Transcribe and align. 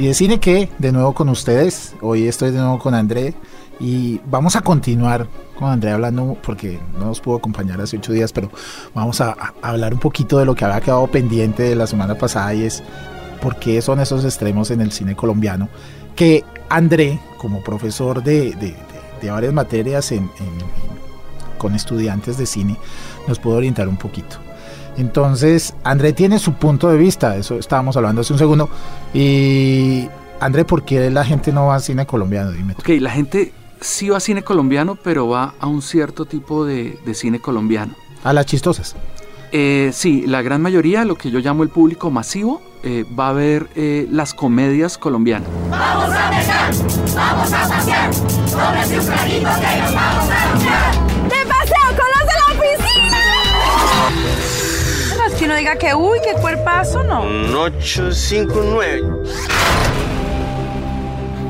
Y 0.00 0.06
de 0.06 0.14
cine 0.14 0.40
que, 0.40 0.70
de 0.78 0.92
nuevo 0.92 1.12
con 1.12 1.28
ustedes, 1.28 1.94
hoy 2.00 2.26
estoy 2.26 2.52
de 2.52 2.58
nuevo 2.58 2.78
con 2.78 2.94
André 2.94 3.34
y 3.78 4.18
vamos 4.30 4.56
a 4.56 4.62
continuar 4.62 5.28
con 5.58 5.68
André 5.68 5.90
hablando, 5.90 6.38
porque 6.42 6.80
no 6.94 7.04
nos 7.04 7.20
pudo 7.20 7.36
acompañar 7.36 7.78
hace 7.82 7.98
ocho 7.98 8.14
días, 8.14 8.32
pero 8.32 8.50
vamos 8.94 9.20
a, 9.20 9.36
hablar 9.60 9.92
un 9.92 10.00
poquito 10.00 10.38
de 10.38 10.46
lo 10.46 10.54
que 10.54 10.64
había 10.64 10.80
quedado 10.80 11.06
pendiente 11.08 11.64
de 11.64 11.76
la 11.76 11.86
semana 11.86 12.14
pasada 12.14 12.54
y 12.54 12.62
es 12.62 12.82
por 13.42 13.58
qué 13.58 13.82
son 13.82 14.00
esos 14.00 14.24
extremos 14.24 14.70
en 14.70 14.80
el 14.80 14.90
cine 14.90 15.14
colombiano, 15.14 15.68
que 16.16 16.46
André, 16.70 17.20
como 17.36 17.62
profesor 17.62 18.24
de, 18.24 18.52
de, 19.20 19.30
varias 19.30 19.52
materias 19.52 20.14
con 21.58 21.74
estudiantes 21.74 22.38
de 22.38 22.46
cine, 22.46 22.78
nos 23.28 23.38
puede 23.38 23.58
orientar 23.58 23.86
un 23.86 23.98
poquito. 23.98 24.38
Entonces, 25.00 25.74
André 25.82 26.12
tiene 26.12 26.38
su 26.38 26.52
punto 26.52 26.88
de 26.90 26.98
vista, 26.98 27.36
eso 27.36 27.58
estábamos 27.58 27.96
hablando 27.96 28.20
hace 28.20 28.34
un 28.34 28.38
segundo. 28.38 28.68
Y, 29.14 30.06
André, 30.40 30.66
¿por 30.66 30.84
qué 30.84 31.08
la 31.10 31.24
gente 31.24 31.52
no 31.52 31.66
va 31.66 31.76
a 31.76 31.80
cine 31.80 32.04
colombiano? 32.04 32.52
Dime. 32.52 32.74
Ok, 32.78 32.88
la 33.00 33.10
gente 33.10 33.52
sí 33.80 34.10
va 34.10 34.18
a 34.18 34.20
cine 34.20 34.42
colombiano, 34.42 34.96
pero 34.96 35.26
va 35.26 35.54
a 35.58 35.66
un 35.66 35.80
cierto 35.80 36.26
tipo 36.26 36.66
de, 36.66 36.98
de 37.06 37.14
cine 37.14 37.40
colombiano. 37.40 37.94
A 38.24 38.34
las 38.34 38.44
chistosas. 38.44 38.94
Eh, 39.52 39.90
sí, 39.94 40.26
la 40.26 40.42
gran 40.42 40.60
mayoría, 40.60 41.04
lo 41.06 41.16
que 41.16 41.30
yo 41.30 41.40
llamo 41.40 41.62
el 41.62 41.70
público 41.70 42.10
masivo, 42.10 42.60
eh, 42.82 43.04
va 43.18 43.30
a 43.30 43.32
ver 43.32 43.68
eh, 43.74 44.06
las 44.10 44.34
comedias 44.34 44.98
colombianas. 44.98 45.48
Vamos 45.70 46.10
a 46.14 46.30
dejar, 46.30 46.74
vamos 47.14 47.52
a 47.52 47.68
pasear, 47.68 48.14
sobre 48.14 48.88
que 48.88 48.96
nos 48.96 49.94
vamos 49.94 50.29
uno 55.50 55.58
diga 55.58 55.74
que, 55.76 55.92
uy, 55.96 56.18
qué 56.22 56.40
cuerpazo, 56.40 57.02
no. 57.02 57.22
Un 57.22 57.52
859. 57.52 59.02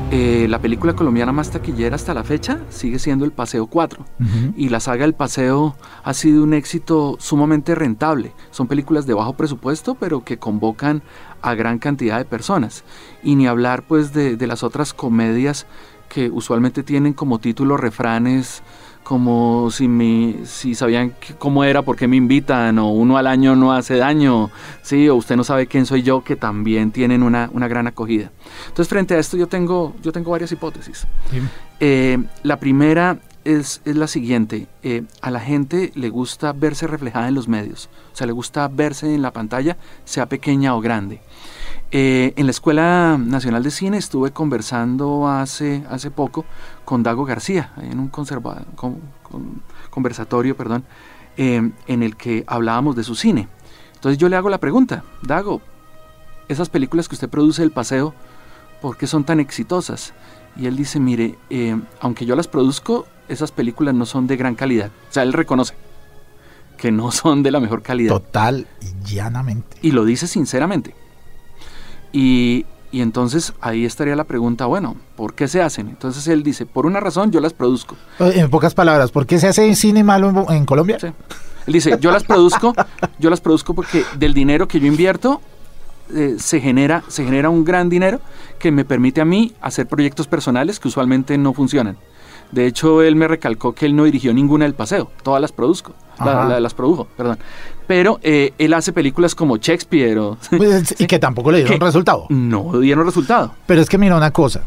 Eh, 0.09 0.47
la 0.49 0.57
película 0.57 0.93
colombiana 0.95 1.31
más 1.31 1.51
taquillera 1.51 1.95
hasta 1.97 2.15
la 2.15 2.23
fecha 2.23 2.61
sigue 2.69 2.97
siendo 2.97 3.25
El 3.25 3.31
Paseo 3.31 3.67
4 3.67 4.01
Ujú. 4.19 4.53
y 4.57 4.69
la 4.69 4.79
saga 4.79 5.05
El 5.05 5.13
Paseo 5.13 5.75
ha 6.03 6.13
sido 6.15 6.43
un 6.43 6.55
éxito 6.55 7.15
sumamente 7.19 7.75
rentable. 7.75 8.33
Son 8.49 8.67
películas 8.67 9.05
de 9.05 9.13
bajo 9.13 9.33
presupuesto 9.33 9.93
pero 9.93 10.23
que 10.25 10.37
convocan 10.39 11.03
a 11.43 11.53
gran 11.53 11.77
cantidad 11.77 12.17
de 12.17 12.25
personas. 12.25 12.83
Y 13.23 13.35
ni 13.35 13.45
hablar 13.45 13.83
pues 13.83 14.13
de, 14.13 14.35
de 14.35 14.47
las 14.47 14.63
otras 14.63 14.95
comedias 14.95 15.67
que 16.09 16.31
usualmente 16.31 16.81
tienen 16.81 17.13
como 17.13 17.37
título 17.39 17.77
refranes 17.77 18.63
como 19.03 19.69
si, 19.71 19.87
me, 19.87 20.45
si 20.45 20.75
sabían 20.75 21.11
que- 21.19 21.33
cómo 21.35 21.63
era, 21.63 21.81
por 21.81 21.95
qué 21.95 22.07
me 22.07 22.15
invitan, 22.15 22.77
o 22.79 22.89
uno 22.91 23.17
al 23.17 23.27
año 23.27 23.55
no 23.55 23.73
hace 23.73 23.97
daño, 23.97 24.49
¿sí? 24.81 25.09
o 25.09 25.15
usted 25.15 25.35
no 25.35 25.43
sabe 25.43 25.67
quién 25.67 25.85
soy 25.85 26.01
yo, 26.03 26.23
que 26.23 26.35
también 26.35 26.91
tienen 26.91 27.23
una, 27.23 27.49
una 27.53 27.67
gran 27.67 27.87
acogida. 27.87 28.31
Entonces, 28.67 28.87
frente 28.87 29.15
a 29.15 29.19
esto, 29.19 29.37
yo 29.37 29.47
tengo, 29.47 29.95
yo 30.01 30.11
tengo 30.11 30.31
varias 30.31 30.51
hipótesis. 30.51 31.05
Eh, 31.79 32.17
la 32.43 32.57
primera 32.59 33.17
es, 33.43 33.81
es 33.85 33.95
la 33.95 34.07
siguiente. 34.07 34.67
eh, 34.83 35.03
a 35.21 35.31
la 35.31 35.39
gente 35.39 35.91
le 35.95 36.09
gusta 36.09 36.53
verse 36.53 36.85
reflejada 36.87 37.27
en 37.27 37.33
los 37.35 37.47
medios. 37.47 37.89
O 38.13 38.15
sea, 38.15 38.27
le 38.27 38.33
gusta 38.33 38.67
verse 38.67 39.13
en 39.13 39.21
la 39.23 39.31
pantalla, 39.31 39.77
sea 40.05 40.27
pequeña 40.27 40.75
o 40.75 40.81
grande. 40.81 41.21
Eh, 41.93 42.33
en 42.37 42.45
la 42.45 42.51
Escuela 42.51 43.17
Nacional 43.19 43.63
de 43.63 43.71
Cine 43.71 43.97
estuve 43.97 44.31
conversando 44.31 45.27
hace, 45.27 45.83
hace 45.89 46.09
poco 46.09 46.45
con 46.85 47.03
Dago 47.03 47.25
García, 47.25 47.73
en 47.81 47.99
un 47.99 48.09
conserva- 48.09 48.63
con- 48.75 48.99
con- 49.23 49.61
conversatorio 49.89 50.55
perdón, 50.55 50.85
eh, 51.35 51.69
en 51.87 52.03
el 52.03 52.15
que 52.15 52.45
hablábamos 52.47 52.95
de 52.95 53.03
su 53.03 53.15
cine. 53.15 53.49
Entonces 53.95 54.17
yo 54.17 54.29
le 54.29 54.37
hago 54.37 54.49
la 54.49 54.57
pregunta, 54.59 55.03
Dago, 55.21 55.61
esas 56.47 56.69
películas 56.69 57.09
que 57.09 57.15
usted 57.15 57.29
produce 57.29 57.61
del 57.61 57.71
paseo, 57.71 58.13
¿por 58.81 58.95
qué 58.95 59.05
son 59.05 59.25
tan 59.25 59.41
exitosas? 59.41 60.13
Y 60.55 60.67
él 60.67 60.77
dice, 60.77 60.99
mire, 60.99 61.37
eh, 61.49 61.77
aunque 61.99 62.25
yo 62.25 62.35
las 62.37 62.47
produzco, 62.47 63.05
esas 63.27 63.51
películas 63.51 63.95
no 63.95 64.05
son 64.05 64.27
de 64.27 64.37
gran 64.37 64.55
calidad. 64.55 64.91
O 65.09 65.13
sea, 65.13 65.23
él 65.23 65.33
reconoce 65.33 65.75
que 66.77 66.91
no 66.91 67.11
son 67.11 67.43
de 67.43 67.51
la 67.51 67.59
mejor 67.59 67.81
calidad. 67.83 68.13
Total 68.13 68.65
y 68.81 69.13
llanamente. 69.13 69.77
Y 69.81 69.91
lo 69.91 70.03
dice 70.05 70.27
sinceramente. 70.27 70.95
Y, 72.11 72.65
y 72.91 73.01
entonces 73.01 73.53
ahí 73.61 73.85
estaría 73.85 74.15
la 74.15 74.25
pregunta, 74.25 74.65
bueno, 74.65 74.95
¿por 75.15 75.33
qué 75.33 75.47
se 75.47 75.61
hacen? 75.61 75.87
Entonces 75.87 76.27
él 76.27 76.43
dice, 76.43 76.65
por 76.65 76.85
una 76.85 76.99
razón 76.99 77.31
yo 77.31 77.39
las 77.39 77.53
produzco. 77.53 77.95
En 78.19 78.49
pocas 78.49 78.73
palabras, 78.73 79.11
¿por 79.11 79.25
qué 79.25 79.39
se 79.39 79.47
hace 79.47 79.73
cine 79.75 80.03
malo 80.03 80.29
en, 80.29 80.55
en 80.55 80.65
Colombia? 80.65 80.99
Sí. 80.99 81.07
Él 81.67 81.73
dice, 81.73 81.97
yo 81.99 82.11
las 82.11 82.23
produzco, 82.23 82.73
yo 83.19 83.29
las 83.29 83.39
produzco 83.39 83.73
porque 83.73 84.03
del 84.17 84.33
dinero 84.33 84.67
que 84.67 84.79
yo 84.79 84.87
invierto 84.87 85.41
eh, 86.13 86.35
se, 86.39 86.59
genera, 86.59 87.03
se 87.07 87.23
genera 87.23 87.49
un 87.49 87.63
gran 87.63 87.87
dinero 87.89 88.19
que 88.59 88.71
me 88.71 88.83
permite 88.83 89.21
a 89.21 89.25
mí 89.25 89.53
hacer 89.61 89.87
proyectos 89.87 90.27
personales 90.27 90.79
que 90.79 90.87
usualmente 90.87 91.37
no 91.37 91.53
funcionan. 91.53 91.97
De 92.51 92.65
hecho, 92.67 93.01
él 93.01 93.15
me 93.15 93.27
recalcó 93.27 93.73
que 93.73 93.85
él 93.85 93.95
no 93.95 94.03
dirigió 94.03 94.33
ninguna 94.33 94.65
del 94.65 94.73
paseo, 94.73 95.09
todas 95.23 95.41
las 95.41 95.51
produzco, 95.51 95.93
la- 96.19 96.31
Ajá. 96.41 96.49
la- 96.49 96.59
las 96.59 96.73
produjo, 96.73 97.07
perdón. 97.17 97.39
Pero 97.87 98.19
eh, 98.23 98.53
él 98.57 98.73
hace 98.73 98.91
películas 98.93 99.35
como 99.35 99.57
Shakespeare 99.57 100.17
o... 100.19 100.37
Pues, 100.57 100.95
Y 100.99 101.07
que 101.07 101.19
tampoco 101.19 101.51
le 101.51 101.59
dieron 101.59 101.79
resultado. 101.79 102.25
no 102.29 102.79
dieron 102.79 103.05
resultado. 103.05 103.53
Pero 103.65 103.81
es 103.81 103.89
que 103.89 103.97
mira 103.97 104.15
una 104.17 104.31
cosa, 104.31 104.63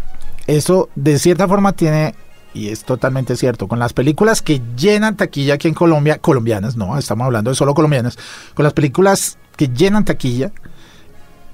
eso 0.47 0.89
de 0.95 1.19
cierta 1.19 1.47
forma 1.49 1.73
tiene, 1.73 2.15
y 2.55 2.69
es 2.69 2.85
totalmente 2.85 3.37
cierto, 3.37 3.67
con 3.69 3.79
las 3.79 3.93
películas 3.93 4.41
que 4.43 4.61
llenan 4.77 5.17
taquilla 5.17 5.55
aquí 5.55 5.69
en 5.69 5.75
Colombia, 5.75 6.19
colombianas, 6.19 6.77
no, 6.77 6.97
estamos 6.99 7.27
hablando 7.27 7.51
de 7.51 7.55
solo 7.57 7.75
colombianas, 7.75 8.19
con 8.55 8.65
las 8.65 8.73
películas 8.73 9.37
que 9.57 9.69
llenan 9.69 10.05
taquilla, 10.05 10.53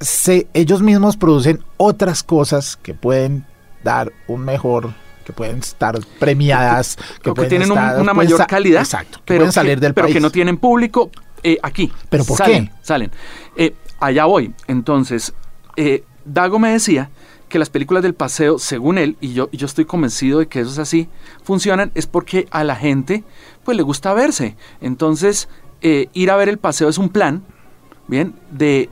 se, 0.01 0.47
ellos 0.55 0.81
mismos 0.83 1.17
producen 1.17 1.63
otras 1.77 2.23
cosas 2.23 2.77
que 2.83 2.95
pueden 2.95 3.45
dar 3.85 4.13
un 4.29 4.43
mejor, 4.45 4.91
que 5.31 5.37
pueden 5.37 5.59
estar 5.59 5.99
premiadas, 6.19 6.97
que, 7.23 7.33
que 7.33 7.45
tienen 7.47 7.71
un- 7.71 7.79
una 7.79 8.13
mayor 8.15 8.47
calidad, 8.47 8.83
exacto, 8.83 9.19
que 9.19 9.25
pero 9.27 9.39
pueden 9.41 9.53
salir 9.53 9.75
que, 9.77 9.81
del 9.81 9.95
pero 9.95 10.07
país. 10.07 10.15
que 10.15 10.21
no 10.21 10.31
tienen 10.31 10.57
público 10.57 11.11
eh, 11.43 11.59
aquí. 11.63 11.91
¿Pero 12.09 12.25
por 12.25 12.37
salen, 12.39 12.67
qué? 12.67 12.73
Salen. 12.83 13.11
Eh, 13.57 13.75
allá 13.99 14.25
voy. 14.27 14.53
Entonces, 14.67 15.33
eh, 15.77 16.05
Dago 16.25 16.59
me 16.59 16.71
decía 16.73 17.11
que 17.49 17.59
las 17.59 17.71
películas 17.71 18.03
del 18.03 18.15
paseo, 18.15 18.59
según 18.59 18.99
él, 18.99 19.17
y 19.21 19.33
yo, 19.33 19.49
yo 19.53 19.67
estoy 19.67 19.85
convencido 19.85 20.39
de 20.39 20.47
que 20.47 20.61
eso 20.61 20.71
es 20.71 20.79
así, 20.79 21.09
funcionan, 21.43 21.91
es 21.95 22.07
porque 22.07 22.47
a 22.51 22.63
la 22.63 22.77
gente 22.77 23.25
pues 23.65 23.77
le 23.77 23.83
gusta 23.83 24.13
verse. 24.15 24.57
Entonces, 24.81 25.49
eh, 25.81 26.09
ir 26.13 26.31
a 26.31 26.37
ver 26.37 26.49
el 26.49 26.59
paseo 26.59 26.89
es 26.89 26.99
un 26.99 27.09
plan, 27.09 27.43
¿bien? 28.07 28.35
De 28.51 28.89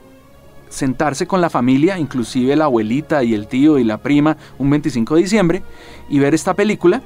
sentarse 0.68 1.26
con 1.26 1.40
la 1.40 1.50
familia, 1.50 1.98
inclusive 1.98 2.54
la 2.56 2.64
abuelita 2.64 3.22
y 3.24 3.34
el 3.34 3.46
tío 3.46 3.78
y 3.78 3.84
la 3.84 3.98
prima, 3.98 4.36
un 4.58 4.70
25 4.70 5.14
de 5.16 5.22
diciembre, 5.22 5.62
y 6.08 6.18
ver 6.18 6.34
esta 6.34 6.54
película 6.54 7.02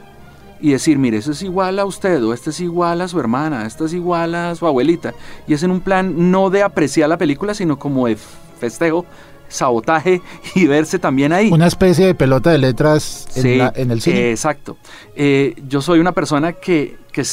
y 0.60 0.70
decir, 0.70 0.96
mire, 0.98 1.16
eso 1.18 1.32
es 1.32 1.42
igual 1.42 1.78
a 1.80 1.84
usted, 1.84 2.22
o 2.24 2.32
este 2.32 2.50
es 2.50 2.60
igual 2.60 3.00
a 3.00 3.08
su 3.08 3.18
hermana, 3.18 3.66
esto 3.66 3.84
es 3.86 3.92
igual 3.94 4.34
a 4.36 4.54
su 4.54 4.66
abuelita. 4.66 5.12
Y 5.48 5.54
es 5.54 5.62
en 5.64 5.70
un 5.72 5.80
plan 5.80 6.30
no 6.30 6.50
de 6.50 6.62
apreciar 6.62 7.08
la 7.08 7.18
película, 7.18 7.52
sino 7.54 7.78
como 7.80 8.06
de 8.06 8.16
festejo, 8.60 9.04
sabotaje 9.48 10.22
y 10.54 10.66
verse 10.68 10.98
también 11.00 11.32
ahí. 11.32 11.50
Una 11.50 11.66
especie 11.66 12.06
de 12.06 12.14
pelota 12.14 12.50
de 12.50 12.58
letras 12.58 13.26
en, 13.34 13.42
Sí, 13.42 13.56
la- 13.56 13.72
en 13.74 13.90
el 13.90 14.00
cine. 14.00 14.30
Exacto. 14.30 14.76
Eh, 15.16 15.54
yo 15.68 15.82
soy 15.82 15.98
una 15.98 16.12
persona 16.12 16.52
que, 16.52 16.96
que 17.10 17.24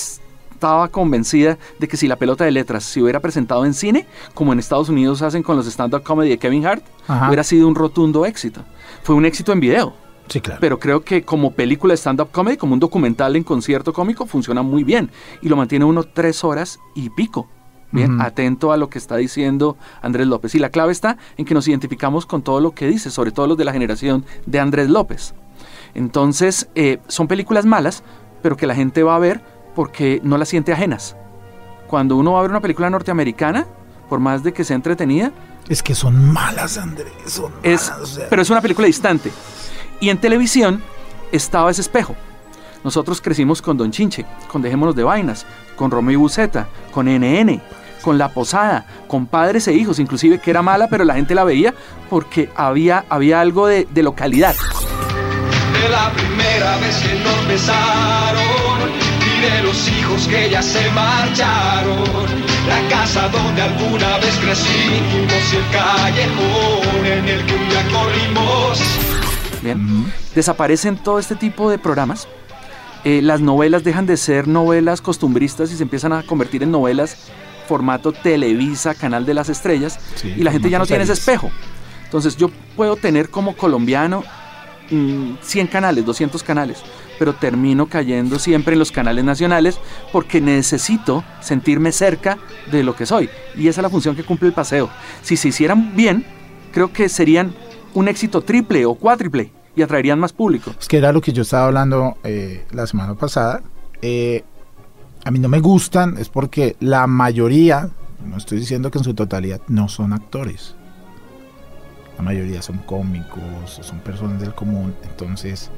estaba 0.60 0.90
convencida 0.90 1.58
de 1.80 1.88
que 1.88 1.96
si 1.96 2.06
la 2.10 2.18
pelota 2.18 2.44
de 2.44 2.52
letras 2.52 2.84
se 2.84 3.02
hubiera 3.02 3.22
presentado 3.22 3.66
en 3.66 3.74
cine, 3.74 4.06
como 4.34 4.52
en 4.52 4.60
Estados 4.60 4.90
Unidos 4.90 5.22
hacen 5.22 5.42
con 5.42 5.56
los 5.56 5.66
stand-up 5.68 6.04
comedy 6.04 6.30
de 6.30 6.38
Kevin 6.38 6.66
Hart, 6.66 6.84
Ajá. 7.08 7.28
hubiera 7.28 7.46
sido 7.46 7.66
un 7.66 7.76
rotundo 7.76 8.26
éxito. 8.26 8.62
Fue 9.04 9.16
un 9.16 9.26
éxito 9.26 9.54
en 9.54 9.62
video. 9.62 9.94
Sí, 10.28 10.42
claro. 10.42 10.60
Pero 10.60 10.78
creo 10.78 11.02
que 11.02 11.24
como 11.24 11.52
película 11.52 11.94
de 11.94 11.98
stand-up 11.98 12.30
comedy, 12.32 12.58
como 12.58 12.74
un 12.74 12.80
documental 12.82 13.38
en 13.38 13.44
concierto 13.44 13.94
cómico, 13.94 14.26
funciona 14.26 14.62
muy 14.62 14.84
bien. 14.84 15.10
Y 15.42 15.48
lo 15.48 15.56
mantiene 15.56 15.86
uno 15.86 16.04
tres 16.04 16.44
horas 16.44 16.78
y 16.94 17.10
pico. 17.10 17.48
Bien, 17.92 18.22
atento 18.22 18.72
a 18.72 18.78
lo 18.78 18.90
que 18.90 19.00
está 19.00 19.16
diciendo 19.16 19.78
Andrés 20.02 20.28
López. 20.28 20.54
Y 20.54 20.60
la 20.60 20.70
clave 20.70 20.92
está 20.92 21.18
en 21.38 21.46
que 21.46 21.56
nos 21.56 21.68
identificamos 21.70 22.28
con 22.28 22.44
todo 22.44 22.60
lo 22.60 22.72
que 22.72 22.86
dice, 22.86 23.10
sobre 23.10 23.32
todo 23.32 23.48
los 23.48 23.58
de 23.58 23.66
la 23.66 23.72
generación 23.72 24.26
de 24.46 24.60
Andrés 24.60 24.90
López. 24.90 25.34
Entonces, 25.96 26.70
eh, 26.76 27.00
son 27.08 27.28
películas 27.28 27.66
malas, 27.66 28.04
pero 28.44 28.58
que 28.58 28.68
la 28.68 28.76
gente 28.76 29.02
va 29.02 29.16
a 29.16 29.20
ver 29.20 29.42
porque 29.80 30.20
no 30.26 30.38
las 30.38 30.50
siente 30.50 30.74
ajenas. 30.74 31.16
Cuando 31.88 32.18
uno 32.18 32.34
va 32.34 32.40
a 32.40 32.42
ver 32.42 32.52
una 32.52 32.60
película 32.60 32.90
norteamericana, 32.90 33.66
por 34.10 34.20
más 34.20 34.44
de 34.44 34.52
que 34.52 34.66
sea 34.66 34.76
entretenida, 34.76 35.32
Es 35.70 35.82
que 35.82 35.96
son 35.96 36.34
malas, 36.34 36.78
Andrés. 36.78 37.14
Son 37.28 37.54
es, 37.64 37.90
malas, 37.90 38.02
o 38.02 38.06
sea. 38.06 38.28
pero 38.30 38.42
es 38.42 38.50
una 38.50 38.60
película 38.60 38.88
distante. 38.88 39.32
Y 40.02 40.10
en 40.10 40.18
televisión 40.18 40.84
estaba 41.32 41.72
ese 41.72 41.80
espejo. 41.80 42.14
Nosotros 42.84 43.22
crecimos 43.22 43.62
con 43.62 43.78
Don 43.78 43.90
Chinche, 43.90 44.26
con 44.52 44.62
Dejémonos 44.62 44.98
de 44.98 45.06
Vainas, 45.06 45.46
con 45.78 45.92
Romeo 45.92 46.12
y 46.12 46.18
Buceta, 46.18 46.68
con 46.92 47.06
NN, 47.06 47.62
con 48.02 48.18
La 48.18 48.34
Posada, 48.34 48.86
con 49.08 49.28
Padres 49.28 49.66
e 49.70 49.74
Hijos, 49.76 49.98
inclusive 49.98 50.40
que 50.40 50.52
era 50.52 50.62
mala, 50.62 50.90
pero 50.90 51.06
la 51.06 51.14
gente 51.14 51.34
la 51.36 51.46
veía 51.46 51.74
porque 52.10 52.50
había, 52.54 53.06
había 53.08 53.40
algo 53.40 53.66
de, 53.66 53.88
de 53.90 54.04
localidad. 54.04 54.56
de 54.58 55.88
la 55.90 56.12
primera 56.12 56.76
vez 56.80 56.98
que 56.98 57.18
nos 57.24 57.48
besaron 57.48 59.09
y 59.40 59.52
de 59.52 59.64
los 59.64 59.88
hijos 59.90 60.28
que 60.28 60.50
ya 60.50 60.62
se 60.62 60.90
marcharon. 60.92 62.04
La 62.68 62.88
casa 62.90 63.30
donde 63.30 63.62
alguna 63.62 64.18
vez 64.18 64.36
crecimos 64.38 65.54
y 65.54 65.56
el 65.56 65.70
callejón 65.72 67.06
en 67.06 67.28
el 67.28 67.46
que 67.46 67.56
un 67.56 67.70
día 67.70 67.84
corrimos. 67.92 68.82
Bien. 69.62 70.14
Desaparecen 70.36 70.98
todo 70.98 71.20
este 71.20 71.36
tipo 71.36 71.70
de 71.70 71.78
programas. 71.78 72.28
Eh, 73.04 73.22
las 73.22 73.42
novelas 73.42 73.84
dejan 73.84 74.06
de 74.06 74.18
ser 74.18 74.48
novelas 74.48 75.02
costumbristas 75.02 75.72
y 75.72 75.78
se 75.78 75.84
empiezan 75.84 76.14
a 76.14 76.24
convertir 76.24 76.64
en 76.64 76.72
novelas 76.72 77.18
formato 77.68 78.12
Televisa, 78.12 78.96
Canal 78.96 79.28
de 79.28 79.36
las 79.36 79.48
Estrellas, 79.48 80.00
Sí, 80.16 80.34
y 80.36 80.44
la 80.44 80.52
gente 80.52 80.72
ya 80.72 80.80
no 80.80 80.88
tiene 80.88 81.04
ese 81.04 81.14
espejo. 81.14 81.52
Entonces 82.04 82.36
yo 82.36 82.50
puedo 82.76 82.96
tener 82.96 83.30
como 83.30 83.56
colombiano 83.56 84.24
100 84.90 85.68
canales, 85.68 86.06
200 86.06 86.42
canales, 86.44 86.80
pero 87.18 87.34
termino 87.34 87.88
cayendo 87.88 88.40
siempre 88.40 88.74
en 88.74 88.80
los 88.80 88.92
canales 88.92 89.24
nacionales 89.24 89.80
porque 90.12 90.42
necesito 90.42 91.24
sentirme 91.42 91.92
cerca 91.92 92.38
de 92.72 92.84
lo 92.84 92.96
que 92.96 93.06
soy. 93.06 93.30
Y 93.56 93.68
esa 93.68 93.82
es 93.82 93.84
la 93.84 93.90
función 93.90 94.16
que 94.16 94.24
cumple 94.24 94.48
el 94.48 94.54
paseo. 94.54 94.90
Si 95.22 95.38
se 95.38 95.50
hicieran 95.50 95.96
bien, 95.96 96.26
creo 96.72 96.92
que 96.92 97.10
serían 97.10 97.54
un 97.94 98.08
éxito 98.08 98.42
triple 98.42 98.86
o 98.86 98.96
cuádruple 98.96 99.52
y 99.76 99.82
atraerían 99.82 100.20
más 100.20 100.34
público. 100.34 100.74
Es 100.80 100.88
que 100.88 100.98
era 100.98 101.12
lo 101.12 101.22
que 101.22 101.34
yo 101.34 101.44
estaba 101.44 101.68
hablando 101.68 102.18
eh, 102.24 102.66
la 102.72 102.88
semana 102.88 103.16
pasada. 103.16 103.62
Eh, 104.02 104.44
a 105.24 105.32
mí 105.32 105.40
no 105.40 105.50
me 105.50 105.60
gustan, 105.60 106.18
es 106.18 106.30
porque 106.30 106.76
la 106.80 107.08
mayoría, 107.08 107.90
no 108.26 108.38
estoy 108.38 108.60
diciendo 108.60 108.90
que 108.92 108.98
en 108.98 109.04
su 109.04 109.14
totalidad, 109.14 109.62
no 109.68 109.90
son 109.90 110.14
actores. 110.14 110.76
La 112.20 112.24
mayoría 112.26 112.62
son 112.62 112.80
cómicos, 112.80 113.80
son 113.82 114.00
personas 114.00 114.42
del 114.42 114.54
común. 114.54 114.94
Entonces, 115.04 115.72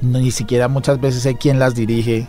no- 0.00 0.20
ni 0.20 0.30
siquiera 0.30 0.68
muchas 0.68 1.00
veces 1.00 1.24
sé 1.24 1.34
quién 1.36 1.58
las 1.58 1.74
dirige. 1.74 2.28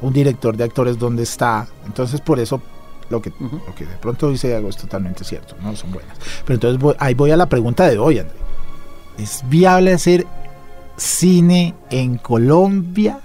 Un 0.00 0.12
director 0.12 0.56
de 0.56 0.62
actores, 0.62 0.96
dónde 1.00 1.24
está. 1.24 1.66
Entonces, 1.84 2.20
por 2.20 2.38
eso 2.38 2.62
lo 3.10 3.20
que, 3.20 3.32
lo 3.40 3.74
que 3.74 3.84
de 3.86 3.96
pronto 3.96 4.30
dice 4.30 4.46
Diego 4.46 4.68
es 4.68 4.76
totalmente 4.76 5.24
cierto. 5.24 5.56
No 5.60 5.74
son 5.74 5.90
buenas. 5.90 6.16
Pero 6.44 6.54
entonces 6.54 6.80
voy- 6.80 6.94
ahí 7.00 7.14
voy 7.14 7.32
a 7.32 7.36
la 7.36 7.46
pregunta 7.48 7.88
de 7.88 7.98
hoy, 7.98 8.20
André. 8.20 8.36
¿Es 9.18 9.42
viable 9.48 9.92
hacer 9.92 10.24
cine 10.96 11.74
en 11.90 12.18
Colombia? 12.18 13.18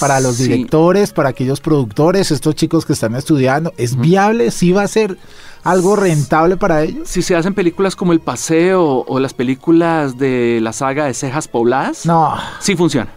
Para 0.00 0.18
los 0.20 0.36
Sí. 0.36 0.44
directores, 0.44 1.12
para 1.12 1.28
aquellos 1.28 1.60
productores, 1.60 2.30
estos 2.30 2.54
chicos 2.54 2.84
que 2.86 2.94
están 2.94 3.14
estudiando, 3.14 3.72
¿es 3.76 3.96
viable? 3.96 4.50
¿Sí 4.50 4.72
va 4.72 4.82
a 4.82 4.88
ser 4.88 5.18
algo 5.62 5.94
rentable 5.96 6.56
para 6.56 6.82
ellos? 6.82 7.08
Si 7.08 7.22
se 7.22 7.36
hacen 7.36 7.54
películas 7.54 7.94
como 7.94 8.12
El 8.12 8.20
Paseo 8.20 9.04
o 9.06 9.20
las 9.20 9.34
películas 9.34 10.18
de 10.18 10.58
la 10.62 10.72
saga 10.72 11.04
de 11.04 11.14
Cejas 11.14 11.48
Pobladas, 11.48 12.06
No, 12.06 12.34
sí 12.60 12.74
funciona. 12.76 13.10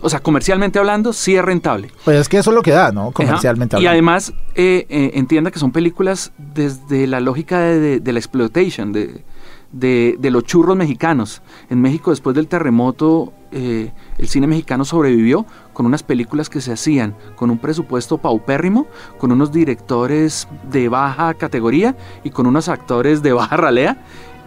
O 0.00 0.08
sea, 0.08 0.20
comercialmente 0.20 0.78
hablando, 0.78 1.12
sí 1.12 1.34
es 1.34 1.44
rentable. 1.44 1.90
pues 2.04 2.20
es 2.20 2.28
que 2.28 2.38
eso 2.38 2.50
es 2.50 2.54
lo 2.54 2.62
que 2.62 2.70
da, 2.70 2.92
¿no? 2.92 3.10
Comercialmente 3.10 3.74
Ajá. 3.76 3.82
Y 3.82 3.86
hablando. 3.86 4.10
además, 4.12 4.32
eh, 4.54 4.86
eh, 4.88 5.10
entienda 5.14 5.50
que 5.50 5.58
son 5.58 5.72
películas 5.72 6.30
desde 6.38 7.06
la 7.08 7.18
lógica 7.20 7.58
de, 7.60 7.80
de- 7.80 8.00
de 8.00 8.12
la 8.12 8.18
exploitation, 8.20 8.92
de- 8.92 9.24
de 9.72 10.30
los 10.30 10.44
churros 10.44 10.76
mexicanos. 10.76 11.42
En 11.68 11.80
México, 11.80 12.10
después 12.10 12.34
del 12.36 12.46
terremoto, 12.48 13.32
eh, 13.50 13.92
el 14.18 14.28
cine 14.28 14.46
mexicano 14.46 14.84
sobrevivió 14.84 15.46
con 15.72 15.86
unas 15.86 16.02
películas 16.02 16.50
que 16.50 16.60
se 16.60 16.72
hacían 16.72 17.14
con 17.36 17.50
un 17.50 17.58
presupuesto 17.58 18.18
paupérrimo, 18.18 18.86
con 19.18 19.32
unos 19.32 19.52
directores 19.52 20.48
de 20.70 20.88
baja 20.88 21.32
categoría 21.34 21.96
y 22.24 22.30
con 22.30 22.46
unos 22.46 22.68
actores 22.68 23.22
de 23.22 23.32
baja 23.32 23.56
ralea. 23.56 23.98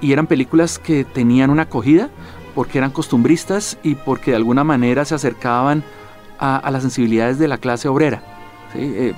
Y 0.02 0.14
eran 0.14 0.28
películas 0.28 0.80
que 0.80 1.04
tenían 1.04 1.50
una 1.50 1.64
acogida 1.64 2.10
porque 2.56 2.78
eran 2.78 2.92
costumbristas 2.92 3.78
y 3.84 3.96
porque 3.96 4.32
de 4.32 4.38
alguna 4.38 4.64
manera 4.64 5.06
se 5.06 5.16
acercaban 5.16 5.84
a, 6.40 6.70
las 6.72 6.82
sensibilidades 6.82 7.40
de 7.40 7.48
la 7.48 7.58
clase 7.58 7.88
obrera. 7.88 8.24
¿sí? 8.74 8.80
Eh, 8.82 9.14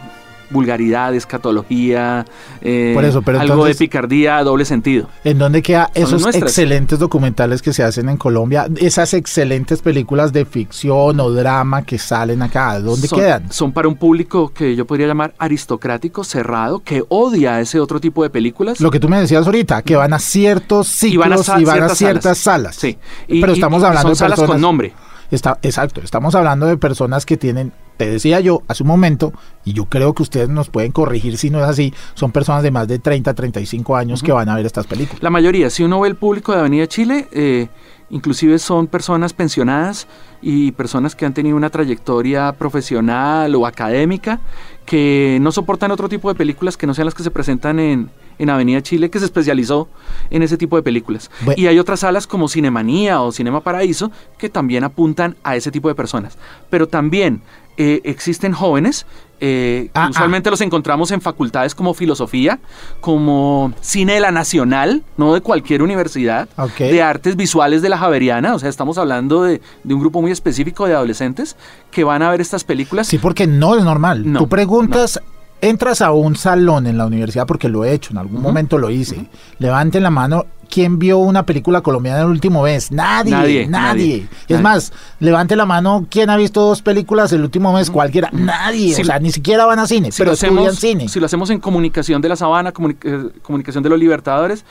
vulgaridad, 0.49 1.13
escatología, 1.15 2.25
eh, 2.61 2.91
Por 2.93 3.05
eso, 3.05 3.21
pero 3.21 3.39
algo 3.39 3.53
entonces- 3.53 3.77
de 3.79 3.85
picardía, 3.85 4.43
doble 4.43 4.65
sentido. 4.65 5.09
¿En 5.23 5.37
dónde 5.37 5.61
quedan 5.61 5.87
Son 5.93 6.03
esos 6.19 6.35
excelentes 6.35 6.99
documentales 6.99 7.61
que 7.61 7.73
se 7.73 7.83
hacen 7.83 8.09
en 8.09 8.17
Colombia? 8.17 8.67
Esas 8.77 9.13
excelentes 9.13 9.81
películas 9.81 10.33
de 10.33 10.45
ficción 10.45 11.19
o 11.19 11.31
drama 11.31 11.83
que 11.83 11.97
salen 11.97 12.41
acá, 12.41 12.79
¿dónde 12.79 13.07
son, 13.07 13.19
quedan? 13.19 13.51
Son 13.51 13.71
para 13.71 13.87
un 13.87 13.95
público 13.95 14.49
que 14.53 14.75
yo 14.75 14.85
podría 14.85 15.07
llamar 15.07 15.33
aristocrático, 15.37 16.23
cerrado, 16.23 16.79
que 16.79 17.03
odia 17.09 17.59
ese 17.59 17.79
otro 17.79 17.99
tipo 17.99 18.23
de 18.23 18.29
películas. 18.29 18.79
Lo 18.81 18.91
que 18.91 18.99
tú 18.99 19.09
me 19.09 19.19
decías 19.19 19.45
ahorita, 19.45 19.81
que 19.81 19.95
van 19.95 20.13
a 20.13 20.19
ciertos 20.19 20.87
ciclos 20.87 21.13
y 21.13 21.17
van 21.65 21.83
a, 21.83 21.89
ciertas, 21.89 22.37
salas. 22.37 22.75
Sí. 22.75 22.97
Pero 23.27 23.53
estamos 23.53 23.83
hablando 23.83 24.01
son 24.09 24.11
de 24.11 24.15
salas 24.15 24.39
personas- 24.39 24.55
con 24.55 24.61
nombre. 24.61 24.93
Está, 25.31 25.57
exacto, 25.63 26.01
estamos 26.03 26.35
hablando 26.35 26.67
de 26.67 26.77
personas 26.77 27.25
que 27.25 27.37
tienen, 27.37 27.71
te 27.97 28.09
decía 28.09 28.39
yo 28.39 28.63
hace 28.67 28.83
un 28.83 28.87
momento, 28.87 29.33
y 29.65 29.73
yo 29.73 29.85
creo 29.85 30.13
que 30.13 30.23
ustedes 30.23 30.49
nos 30.49 30.69
pueden 30.69 30.91
corregir 30.91 31.37
si 31.37 31.49
no 31.49 31.59
es 31.59 31.65
así, 31.65 31.93
son 32.13 32.31
personas 32.31 32.63
de 32.63 32.71
más 32.71 32.87
de 32.87 32.99
30, 32.99 33.33
35 33.33 33.95
años 33.95 34.23
que 34.23 34.31
van 34.31 34.49
a 34.49 34.55
ver 34.55 34.65
estas 34.65 34.87
películas. 34.87 35.21
La 35.21 35.29
mayoría, 35.29 35.69
si 35.69 35.83
uno 35.83 35.99
ve 35.99 36.09
el 36.09 36.15
público 36.15 36.51
de 36.51 36.59
Avenida 36.59 36.87
Chile, 36.87 37.27
eh, 37.31 37.67
inclusive 38.09 38.59
son 38.59 38.87
personas 38.87 39.33
pensionadas 39.33 40.07
y 40.41 40.71
personas 40.73 41.15
que 41.15 41.25
han 41.25 41.33
tenido 41.33 41.55
una 41.55 41.69
trayectoria 41.69 42.51
profesional 42.53 43.55
o 43.55 43.65
académica 43.65 44.39
que 44.85 45.37
no 45.41 45.51
soportan 45.51 45.91
otro 45.91 46.09
tipo 46.09 46.29
de 46.29 46.35
películas 46.35 46.75
que 46.75 46.85
no 46.85 46.93
sean 46.93 47.05
las 47.05 47.15
que 47.15 47.23
se 47.23 47.31
presentan 47.31 47.79
en, 47.79 48.09
en 48.37 48.49
Avenida 48.49 48.81
Chile, 48.81 49.09
que 49.09 49.19
se 49.19 49.25
especializó 49.25 49.87
en 50.29 50.43
ese 50.43 50.57
tipo 50.57 50.75
de 50.75 50.83
películas. 50.83 51.31
Y 51.55 51.67
hay 51.67 51.79
otras 51.79 52.01
salas 52.01 52.27
como 52.27 52.49
Cinemanía 52.49 53.21
o 53.21 53.31
Cinema 53.31 53.61
Paraíso 53.61 54.11
que 54.37 54.49
también 54.49 54.83
apuntan 54.83 55.37
a 55.43 55.55
ese 55.55 55.71
tipo 55.71 55.87
de 55.87 55.95
personas. 55.95 56.37
Pero 56.69 56.87
también 56.87 57.41
eh, 57.77 58.01
existen 58.03 58.53
jóvenes, 58.53 59.05
eh, 59.39 59.89
Ah, 59.93 60.05
ah. 60.05 60.09
usualmente 60.09 60.49
los 60.49 60.61
encontramos 60.61 61.11
en 61.11 61.19
facultades 61.19 61.75
como 61.75 61.93
filosofía, 61.93 62.59
como 63.01 63.73
cine 63.81 64.13
de 64.13 64.19
la 64.21 64.31
nacional, 64.31 65.03
no 65.17 65.33
de 65.33 65.41
cualquier 65.41 65.81
universidad, 65.81 66.47
de 66.79 67.01
artes 67.01 67.35
visuales 67.35 67.81
de 67.81 67.89
la 67.89 67.97
Javeriana, 67.97 68.55
o 68.55 68.59
sea, 68.59 68.69
estamos 68.69 68.97
hablando 68.97 69.43
de, 69.43 69.61
de 69.83 69.93
un 69.93 69.99
grupo 69.99 70.21
muy 70.21 70.31
específico 70.31 70.87
de 70.87 70.93
adolescentes 70.93 71.57
que 71.91 72.03
van 72.03 72.21
a 72.21 72.29
ver 72.29 72.39
estas 72.39 72.63
películas. 72.63 73.07
Sí, 73.07 73.17
porque 73.17 73.45
no 73.47 73.75
es 73.75 73.83
normal. 73.83 74.31
No, 74.31 74.39
Tú 74.39 74.47
preguntas, 74.47 75.19
entras 75.59 76.01
a 76.01 76.11
un 76.11 76.35
salón 76.35 76.87
en 76.87 76.97
la 76.97 77.05
universidad, 77.05 77.45
porque 77.47 77.69
lo 77.69 77.83
he 77.85 77.93
hecho, 77.93 78.11
en 78.11 78.19
algún 78.19 78.41
momento 78.41 78.77
lo 78.77 78.89
hice. 78.89 79.27
Levanten 79.59 80.03
la 80.03 80.09
mano. 80.09 80.45
¿Quién 80.73 80.97
vio 80.97 81.19
una 81.19 81.45
película 81.45 81.81
colombiana 81.81 82.21
el 82.21 82.27
último 82.29 82.63
mes? 82.63 82.91
Nadie, 82.91 83.31
nadie. 83.31 83.67
Nadie, 83.67 83.67
nadie, 83.67 84.15
Es 84.47 84.49
nadie. 84.49 84.63
más, 84.63 84.91
levante 85.19 85.55
la 85.55 85.67
mano. 85.67 86.07
¿Quién 86.09 86.31
ha 86.31 86.37
visto 86.37 86.61
dos 86.61 86.81
películas 86.81 87.31
el 87.31 87.41
último 87.43 87.71
mes? 87.73 87.91
Cualquiera. 87.91 88.29
Nadie. 88.31 88.95
Si- 88.95 89.03
o 89.03 89.05
sea, 89.05 89.19
ni 89.19 89.31
siquiera 89.31 89.65
van 89.65 89.77
a 89.77 89.85
cine, 89.85 90.11
si 90.11 90.17
pero 90.17 90.31
lo 90.31 90.33
hacemos, 90.33 90.75
cine. 90.79 91.07
si 91.09 91.19
lo 91.19 91.27
hacemos 91.27 91.51
en 91.51 91.59
comunicación 91.59 92.21
de 92.23 92.29
la 92.29 92.35
sabana, 92.35 92.73
comuni- 92.73 92.97
eh, 93.03 93.29
comunicación 93.43 93.83
de 93.83 93.89
los 93.91 93.99
libertadores, 93.99 94.65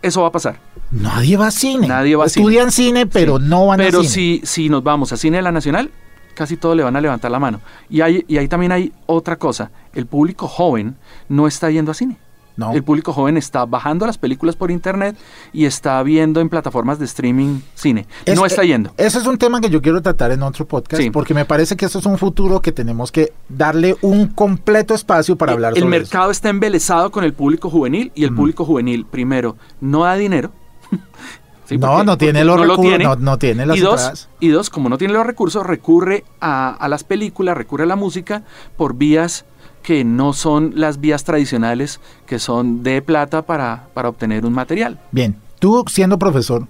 eso 0.00 0.22
va 0.22 0.28
a 0.28 0.32
pasar. 0.32 0.60
Nadie 0.92 1.36
va 1.36 1.48
a 1.48 1.50
cine. 1.50 1.88
Nadie 1.88 2.14
va 2.14 2.26
a 2.26 2.28
cine. 2.28 2.44
Estudian 2.46 2.70
cine, 2.70 3.06
pero 3.06 3.38
Sí. 3.38 3.44
no 3.48 3.66
van 3.66 3.78
Pero 3.78 3.98
a 3.98 4.02
cine. 4.04 4.12
si, 4.14 4.40
si 4.44 4.68
nos 4.68 4.84
vamos 4.84 5.12
a 5.12 5.16
cine 5.16 5.38
de 5.38 5.42
la 5.42 5.50
nacional, 5.50 5.90
casi 6.34 6.56
todos 6.56 6.76
le 6.76 6.84
van 6.84 6.94
a 6.94 7.00
levantar 7.00 7.32
la 7.32 7.40
mano. 7.40 7.60
Y, 7.90 8.00
hay, 8.00 8.24
y 8.28 8.38
ahí 8.38 8.46
también 8.46 8.70
hay 8.70 8.92
otra 9.06 9.34
cosa. 9.34 9.72
El 9.92 10.06
público 10.06 10.46
joven 10.46 10.94
no 11.28 11.48
está 11.48 11.68
yendo 11.68 11.90
a 11.90 11.94
cine. 11.94 12.16
No. 12.58 12.72
El 12.72 12.82
público 12.82 13.12
joven 13.14 13.36
está 13.38 13.64
bajando 13.64 14.04
las 14.04 14.18
películas 14.18 14.56
por 14.56 14.70
internet 14.70 15.16
y 15.52 15.64
está 15.64 16.02
viendo 16.02 16.40
en 16.40 16.48
plataformas 16.50 16.98
de 16.98 17.04
streaming 17.06 17.60
cine. 17.74 18.06
Es- 18.26 18.36
no 18.36 18.44
está 18.44 18.64
yendo. 18.64 18.92
Ese 18.96 19.18
es 19.18 19.26
un 19.26 19.38
tema 19.38 19.60
que 19.60 19.70
yo 19.70 19.80
quiero 19.80 20.02
tratar 20.02 20.32
en 20.32 20.42
otro 20.42 20.66
podcast, 20.66 21.00
Sí. 21.00 21.08
porque 21.10 21.32
me 21.34 21.44
parece 21.44 21.76
que 21.76 21.86
esto 21.86 22.00
es 22.00 22.04
un 22.06 22.18
futuro 22.18 22.60
que 22.60 22.72
tenemos 22.72 23.10
que 23.12 23.32
darle 23.48 23.96
un 24.02 24.26
completo 24.26 24.92
espacio 24.92 25.36
para 25.36 25.52
hablar 25.52 25.72
el 25.74 25.78
sobre 25.84 25.98
mercado 26.00 26.30
está 26.32 26.48
embelesado 26.50 27.10
con 27.12 27.22
el 27.24 27.32
público 27.32 27.70
juvenil 27.70 28.12
y 28.14 28.24
el 28.24 28.34
público 28.34 28.64
juvenil, 28.64 29.06
primero, 29.06 29.56
no 29.80 30.02
da 30.02 30.16
dinero. 30.16 30.50
¿sí? 31.66 31.78
No, 31.78 32.02
no 32.02 32.18
tiene 32.18 32.44
los 32.44 32.56
no 32.56 32.62
recursos, 32.62 32.84
tiene. 32.86 33.04
no, 33.04 33.14
no 33.16 33.38
tiene 33.38 33.66
las 33.66 33.76
y 33.76 33.80
dos, 33.80 33.92
entradas. 34.00 34.28
y 34.40 34.48
dos, 34.48 34.68
como 34.70 34.88
no 34.88 34.98
tiene 34.98 35.14
los 35.14 35.26
recursos, 35.26 35.64
recurre 35.66 36.24
a, 36.40 36.70
a 36.70 36.88
las 36.88 37.04
películas, 37.04 37.56
recurre 37.56 37.84
a 37.84 37.86
la 37.86 37.96
música 37.96 38.42
por 38.76 38.94
vías 38.94 39.44
que 39.88 40.04
no 40.04 40.34
son 40.34 40.72
las 40.74 41.00
vías 41.00 41.24
tradicionales, 41.24 41.98
que 42.26 42.38
son 42.38 42.82
de 42.82 43.00
plata 43.00 43.40
para, 43.40 43.88
para 43.94 44.10
obtener 44.10 44.44
un 44.44 44.52
material. 44.52 45.00
Bien, 45.12 45.34
tú 45.60 45.82
siendo 45.88 46.18
profesor, 46.18 46.68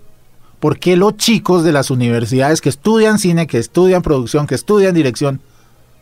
¿por 0.61 0.79
qué 0.79 0.97
los 0.97 1.17
chicos 1.17 1.65
de 1.65 1.73
las 1.73 1.91
universidades 1.91 2.61
que 2.61 2.69
estudian 2.69 3.19
cine, 3.19 3.49
que 3.49 3.59
estudian 3.59 4.03
producción, 4.03 4.47
que 4.47 4.55
estudian 4.55 4.95
dirección, 4.95 5.41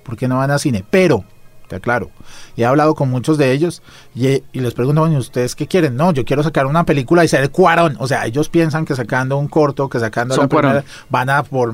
¿por 0.03 0.19
qué 0.19 0.29
no 0.29 0.37
van 0.37 0.51
a 0.51 0.59
cine? 0.59 0.85
Pero, 0.91 1.25
te 1.69 1.77
aclaro, 1.77 2.11
y 2.55 2.61
he 2.61 2.67
hablado 2.67 2.95
con 2.95 3.09
muchos 3.09 3.39
de 3.39 3.51
ellos 3.53 3.83
y, 4.15 4.27
y 4.53 4.61
les 4.61 4.75
pregunto, 4.75 5.01
bueno, 5.01 5.17
¿ustedes 5.17 5.57
qué 5.57 5.67
quieren? 5.67 5.97
No, 5.97 6.13
yo 6.13 6.23
quiero 6.27 6.43
sacar 6.43 6.67
una 6.67 6.85
película 6.85 7.25
y 7.25 7.29
ser 7.29 7.51
Cuarón. 7.51 7.97
O 7.99 8.07
sea, 8.07 8.27
ellos 8.27 8.51
piensan 8.51 8.85
que 8.85 8.95
sacando 8.95 9.39
un 9.39 9.49
corto, 9.49 9.89
que 9.89 9.99
sacando 10.01 10.35
Son 10.35 10.43
la 10.45 10.49
primera, 10.51 10.83
Cuarón. 10.83 10.91
van 11.09 11.31
a 11.31 11.43
por 11.45 11.73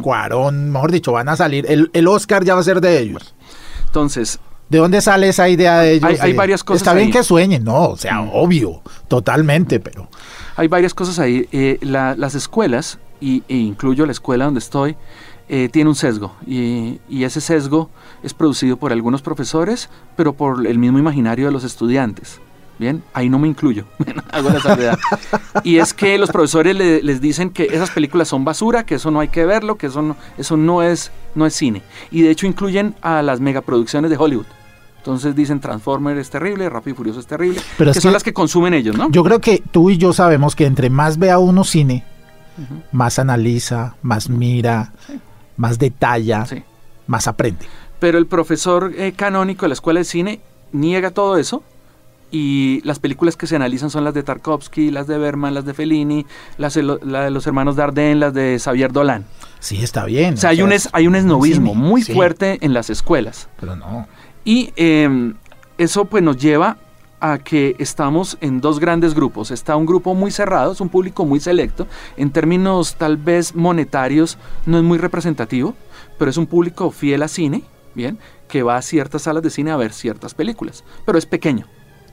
Cuarón, 0.00 0.70
mejor 0.70 0.92
dicho, 0.92 1.10
van 1.10 1.28
a 1.28 1.34
salir, 1.34 1.66
el, 1.68 1.90
el 1.92 2.06
Oscar 2.06 2.44
ya 2.44 2.54
va 2.54 2.60
a 2.60 2.62
ser 2.62 2.80
de 2.80 3.00
ellos. 3.00 3.34
Entonces, 3.86 4.38
¿De 4.68 4.78
dónde 4.78 5.00
sale 5.00 5.28
esa 5.28 5.48
idea 5.48 5.78
de 5.78 5.92
ellos? 5.94 6.20
Hay- 6.20 6.32
varias 6.32 6.64
cosas 6.64 6.82
Está 6.82 6.92
bien 6.94 7.06
ahí. 7.06 7.12
que 7.12 7.22
sueñen, 7.22 7.62
no, 7.64 7.90
o 7.90 7.96
sea, 7.96 8.20
obvio, 8.22 8.82
totalmente, 9.08 9.78
pero... 9.80 10.08
Hay 10.56 10.68
varias 10.68 10.92
cosas 10.94 11.18
ahí. 11.18 11.46
Eh, 11.52 11.78
la- 11.82 12.14
las 12.16 12.34
escuelas, 12.34 12.98
y, 13.20 13.42
e 13.48 13.56
incluyo 13.56 14.06
la 14.06 14.12
escuela 14.12 14.46
donde 14.46 14.58
estoy, 14.58 14.96
eh, 15.48 15.68
tiene 15.70 15.88
un 15.90 15.94
sesgo. 15.96 16.34
Y, 16.46 16.98
y 17.08 17.22
ese 17.24 17.40
sesgo 17.40 17.90
es 18.22 18.34
producido 18.34 18.76
por 18.76 18.90
algunos 18.92 19.22
profesores, 19.22 19.88
pero 20.16 20.32
por 20.32 20.66
el 20.66 20.78
mismo 20.78 20.98
imaginario 20.98 21.46
de 21.46 21.52
los 21.52 21.62
estudiantes. 21.62 22.40
Bien, 22.78 23.02
ahí 23.14 23.30
no 23.30 23.38
me 23.38 23.48
incluyo, 23.48 23.86
hago 24.32 24.50
la 24.50 24.60
salvedad. 24.60 24.98
Y 25.64 25.78
es 25.78 25.94
que 25.94 26.18
los 26.18 26.30
profesores 26.30 26.76
le- 26.76 27.02
les 27.02 27.20
dicen 27.22 27.48
que 27.50 27.64
esas 27.72 27.90
películas 27.90 28.28
son 28.28 28.44
basura, 28.44 28.84
que 28.84 28.96
eso 28.96 29.10
no 29.10 29.20
hay 29.20 29.28
que 29.28 29.46
verlo, 29.46 29.76
que 29.76 29.86
eso 29.86 30.02
no, 30.02 30.16
eso 30.36 30.56
no 30.58 30.82
es, 30.82 31.10
no 31.34 31.46
es 31.46 31.54
cine. 31.54 31.80
Y 32.10 32.20
de 32.22 32.30
hecho 32.30 32.46
incluyen 32.46 32.94
a 33.00 33.22
las 33.22 33.40
megaproducciones 33.40 34.10
de 34.10 34.16
Hollywood. 34.18 34.44
Entonces 35.06 35.36
dicen 35.36 35.60
Transformer 35.60 36.18
es 36.18 36.30
terrible, 36.30 36.68
Rápido 36.68 36.94
y 36.94 36.96
Furioso 36.96 37.20
es 37.20 37.26
terrible, 37.28 37.60
Pero 37.78 37.92
que 37.92 37.98
es 37.98 38.02
son 38.02 38.10
que- 38.10 38.14
las 38.14 38.22
que 38.24 38.32
consumen 38.32 38.74
ellos, 38.74 38.96
¿no? 38.96 39.08
Yo 39.10 39.22
creo 39.22 39.40
que 39.40 39.62
tú 39.70 39.88
y 39.90 39.98
yo 39.98 40.12
sabemos 40.12 40.56
que 40.56 40.66
entre 40.66 40.90
más 40.90 41.18
vea 41.18 41.38
uno 41.38 41.62
cine, 41.62 42.04
más 42.90 43.18
analiza, 43.20 43.94
más 44.02 44.28
mira, 44.28 44.92
más 45.56 45.78
detalla, 45.78 46.44
Sí. 46.46 46.62
más 47.06 47.28
aprende. 47.28 47.66
Pero 48.00 48.18
el 48.18 48.26
profesor 48.26 48.92
eh, 48.96 49.12
canónico 49.14 49.62
de 49.64 49.68
la 49.68 49.74
escuela 49.74 50.00
de 50.00 50.04
cine 50.04 50.40
niega 50.72 51.10
todo 51.12 51.36
eso 51.36 51.62
y 52.32 52.80
las 52.84 52.98
películas 52.98 53.36
que 53.36 53.46
se 53.46 53.54
analizan 53.54 53.88
son 53.90 54.02
las 54.04 54.12
de 54.12 54.22
Tarkovsky, 54.24 54.90
las 54.90 55.06
de 55.06 55.16
Berman, 55.18 55.54
las 55.54 55.64
de 55.64 55.72
Fellini, 55.74 56.26
las 56.58 56.76
la 56.76 57.22
de 57.24 57.30
los 57.30 57.46
hermanos 57.46 57.76
Dardenne, 57.76 58.16
las 58.16 58.34
de 58.34 58.58
Xavier 58.58 58.90
Dolan. 58.92 59.24
Sí, 59.60 59.82
está 59.82 60.04
bien. 60.04 60.34
O 60.34 60.36
sea, 60.36 60.50
hay 60.50 60.62
un, 60.62 60.72
es- 60.72 60.88
hay 60.92 61.06
un 61.06 61.14
esnovismo 61.14 61.74
muy 61.74 62.02
sí. 62.02 62.12
fuerte 62.12 62.58
en 62.60 62.74
las 62.74 62.90
escuelas. 62.90 63.48
Pero 63.60 63.76
no. 63.76 64.06
Y 64.46 64.72
eh, 64.76 65.34
eso 65.76 66.04
pues 66.04 66.22
nos 66.22 66.36
lleva 66.36 66.76
a 67.18 67.38
que 67.38 67.74
estamos 67.80 68.38
en 68.40 68.60
dos 68.60 68.78
grandes 68.78 69.12
grupos. 69.12 69.50
Está 69.50 69.74
un 69.74 69.86
grupo 69.86 70.14
muy 70.14 70.30
cerrado, 70.30 70.70
es 70.70 70.80
un 70.80 70.88
público 70.88 71.26
muy 71.26 71.40
selecto. 71.40 71.88
En 72.16 72.30
términos 72.30 72.94
tal 72.94 73.16
vez 73.16 73.56
monetarios 73.56 74.38
no 74.64 74.78
es 74.78 74.84
muy 74.84 74.98
representativo, 74.98 75.74
pero 76.16 76.30
es 76.30 76.36
un 76.36 76.46
público 76.46 76.92
fiel 76.92 77.24
a 77.24 77.28
cine, 77.28 77.64
¿bien? 77.96 78.20
Que 78.46 78.62
va 78.62 78.76
a 78.76 78.82
ciertas 78.82 79.22
salas 79.22 79.42
de 79.42 79.50
cine 79.50 79.72
a 79.72 79.76
ver 79.76 79.92
ciertas 79.92 80.32
películas, 80.32 80.84
pero 81.04 81.18
es 81.18 81.26
pequeño. 81.26 81.66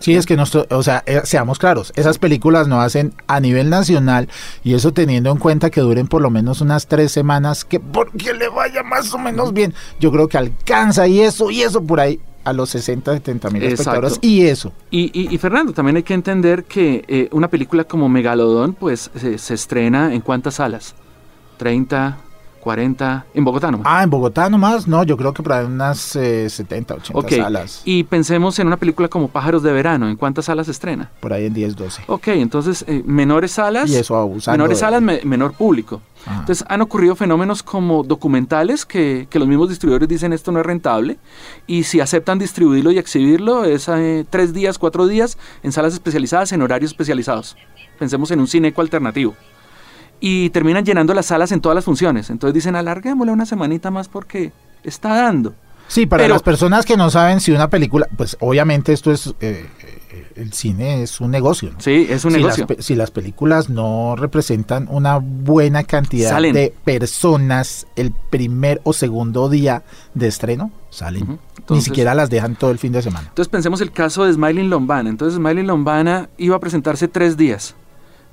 Sí, 0.04 0.16
es 0.16 0.26
que 0.26 0.36
nosotros, 0.36 0.68
o 0.78 0.84
sea, 0.84 1.02
eh, 1.06 1.22
seamos 1.24 1.60
claros, 1.60 1.94
esas 1.96 2.18
películas 2.18 2.68
no 2.68 2.82
hacen 2.82 3.14
a 3.28 3.40
nivel 3.40 3.70
nacional 3.70 4.28
y 4.62 4.74
eso 4.74 4.92
teniendo 4.92 5.32
en 5.32 5.38
cuenta 5.38 5.70
que 5.70 5.80
duren 5.80 6.08
por 6.08 6.22
lo 6.22 6.30
menos 6.30 6.60
unas 6.60 6.88
tres 6.88 7.14
semanas, 7.14 7.64
que 7.64 7.80
porque 7.80 8.34
le 8.34 8.50
vaya 8.50 8.84
más 8.84 9.14
o 9.14 9.18
menos 9.18 9.54
bien, 9.54 9.74
yo 10.02 10.12
creo 10.12 10.28
que 10.28 10.38
alcanza 10.38 11.08
y 11.08 11.22
eso 11.22 11.50
y 11.52 11.62
eso 11.62 11.82
por 11.82 12.02
ahí 12.02 12.20
a 12.44 12.52
los 12.52 12.70
60, 12.72 13.14
70 13.14 13.50
mil 13.52 13.64
espectadores 13.64 14.20
y 14.22 14.46
eso. 14.46 14.74
Y, 14.92 15.10
y- 15.18 15.34
y, 15.34 15.38
Fernando, 15.38 15.72
también 15.72 15.96
hay 15.96 16.04
que 16.04 16.14
entender 16.14 16.66
que 16.66 17.06
eh, 17.08 17.30
una 17.32 17.48
película 17.48 17.86
como 17.86 18.10
Megalodón, 18.10 18.74
pues 18.74 19.10
se, 19.16 19.38
se 19.38 19.54
estrena 19.54 20.14
en 20.14 20.20
cuántas 20.20 20.56
salas? 20.56 20.96
30, 21.58 22.18
40, 22.64 23.26
en 23.34 23.44
Bogotá 23.44 23.70
nomás. 23.70 23.86
Ah, 23.90 24.04
en 24.04 24.10
Bogotá 24.10 24.50
nomás, 24.50 24.88
no, 24.88 25.04
yo 25.04 25.18
creo 25.18 25.34
que 25.34 25.44
para 25.44 25.66
unas 25.66 26.16
eh, 26.16 26.50
70, 26.50 26.94
80 26.96 27.20
Ok, 27.20 27.32
salas, 27.34 27.82
y 27.84 28.04
pensemos 28.06 28.58
en 28.60 28.68
una 28.68 28.78
película 28.78 29.08
como 29.10 29.28
Pájaros 29.28 29.62
de 29.64 29.74
Verano, 29.74 30.08
¿en 30.10 30.16
cuántas 30.16 30.46
salas 30.46 30.66
se 30.68 30.72
estrena? 30.72 31.12
por 31.20 31.34
ahí 31.34 31.46
en 31.46 31.54
10, 31.54 31.76
12. 31.76 32.04
Ok, 32.08 32.28
entonces 32.30 32.86
eh, 32.88 33.04
menores 33.06 33.52
salas, 33.52 33.90
Y 33.90 33.96
eso 33.98 34.16
abusando 34.16 34.54
menores 34.58 34.78
de- 34.78 34.80
salas, 34.80 35.02
me- 35.02 35.22
menor 35.26 35.54
público. 35.54 36.02
Ajá. 36.26 36.40
Entonces 36.40 36.66
han 36.70 36.82
ocurrido 36.82 37.18
fenómenos 37.18 37.64
como 37.64 38.02
documentales 38.04 38.86
que, 38.86 39.28
que 39.30 39.40
los 39.40 39.48
mismos 39.48 39.68
distribuidores 39.68 40.08
dicen 40.08 40.32
esto 40.32 40.54
no 40.54 40.62
es 40.62 40.66
rentable 40.66 41.18
y 41.68 41.84
si 41.84 42.00
aceptan 42.00 42.40
distribuirlo 42.40 42.92
y 42.92 42.98
exhibirlo 42.98 43.66
es 43.66 43.90
eh, 43.90 44.26
tres 44.30 44.54
días, 44.54 44.78
cuatro 44.80 45.06
días 45.08 45.38
en 45.64 45.74
salas 45.74 45.92
especializadas, 45.94 46.54
en 46.54 46.62
horarios 46.62 46.92
especializados. 46.92 47.58
Pensemos 48.00 48.32
en 48.32 48.40
un 48.40 48.48
cineco 48.48 48.80
alternativo. 48.82 49.36
Y 50.26 50.52
terminan 50.52 50.86
llenando 50.86 51.14
las 51.14 51.26
salas 51.26 51.52
en 51.52 51.60
todas 51.60 51.76
las 51.76 51.84
funciones. 51.84 52.30
Entonces 52.30 52.54
dicen 52.54 52.78
alarguémosle 52.78 53.34
una 53.34 53.46
semanita 53.46 53.92
más 53.92 54.08
porque 54.08 54.54
está 54.82 55.10
dando. 55.16 55.54
Sí, 55.90 56.06
para 56.06 56.24
Pero- 56.24 56.36
las 56.36 56.42
personas 56.42 56.86
que 56.86 56.96
no 56.96 57.10
saben 57.10 57.42
si 57.42 57.52
una 57.52 57.70
película, 57.70 58.08
pues 58.16 58.38
obviamente 58.40 58.94
esto 58.94 59.12
es, 59.12 59.28
eh, 59.42 59.66
eh, 59.82 60.28
el 60.38 60.54
cine 60.54 61.04
es 61.04 61.20
un 61.20 61.30
negocio. 61.30 61.72
¿no? 61.74 61.82
Sí, 61.82 62.08
es 62.10 62.24
un 62.24 62.32
si 62.32 62.38
negocio. 62.38 62.66
Las, 62.70 62.86
si 62.86 62.96
las 62.96 63.12
películas 63.12 63.70
no 63.70 64.16
representan 64.16 64.88
una 64.90 65.18
buena 65.18 65.84
cantidad 65.84 66.30
Salen. 66.30 66.54
de 66.54 66.74
personas 66.86 67.86
el 67.98 68.14
primer 68.30 68.80
o 68.86 68.94
segundo 68.94 69.50
día 69.50 69.84
de 70.14 70.28
estreno, 70.30 70.72
salen. 70.90 71.28
Ni 71.28 71.38
Entonces- 71.58 71.84
siquiera 71.84 72.16
las 72.16 72.30
dejan 72.30 72.56
todo 72.56 72.72
el 72.72 72.80
fin 72.80 72.94
de 72.94 73.02
semana. 73.02 73.28
Entonces 73.28 73.50
pensemos 73.50 73.82
el 73.82 73.92
caso 73.92 74.24
de 74.24 74.32
Smiling 74.32 74.70
Lombana. 74.70 75.10
Entonces 75.10 75.36
Smiling 75.36 75.68
Lombana 75.68 76.30
iba 76.38 76.56
a 76.56 76.60
presentarse 76.62 77.10
tres 77.10 77.36
días. 77.36 77.76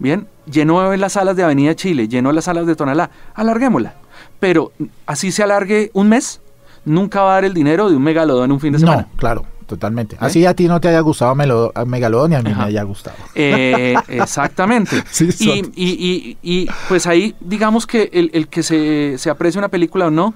Bien, 0.00 0.26
llenó 0.50 0.96
las 0.96 1.12
salas 1.12 1.36
de 1.36 1.44
Avenida 1.44 1.76
Chile, 1.76 2.08
llenó 2.08 2.32
las 2.32 2.46
salas 2.46 2.66
de 2.66 2.74
Tonalá. 2.74 3.10
Alarguémosla. 3.34 3.94
Pero 4.40 4.72
así 5.06 5.30
se 5.30 5.42
alargue 5.44 5.90
un 5.94 6.08
mes, 6.08 6.40
nunca 6.84 7.22
va 7.22 7.32
a 7.32 7.34
dar 7.34 7.44
el 7.44 7.54
dinero 7.54 7.88
de 7.88 7.94
un 7.96 8.02
megalodón 8.02 8.46
en 8.46 8.52
un 8.52 8.60
fin 8.60 8.72
de 8.72 8.78
semana. 8.78 9.02
No, 9.10 9.16
claro, 9.18 9.44
totalmente. 9.66 10.16
Así 10.18 10.46
a 10.46 10.54
ti 10.54 10.66
no 10.66 10.80
te 10.80 10.88
haya 10.88 11.00
gustado 11.00 11.34
Melo- 11.34 11.70
Megalodon 11.86 12.32
y 12.32 12.34
a 12.36 12.42
mí 12.42 12.50
Ajá. 12.50 12.62
me 12.62 12.66
haya 12.68 12.82
gustado. 12.82 13.16
Eh, 13.34 13.94
exactamente. 14.08 15.04
Sí, 15.10 15.28
y, 15.38 15.60
y- 15.76 16.38
y- 16.42 16.62
y, 16.62 16.68
pues 16.88 17.06
ahí 17.06 17.34
digamos 17.40 17.86
que 17.86 18.08
el, 18.12 18.30
el 18.32 18.48
que 18.48 18.62
se, 18.62 19.18
se 19.18 19.28
aprecie 19.30 19.58
una 19.58 19.68
película 19.68 20.06
o 20.06 20.10
no, 20.10 20.32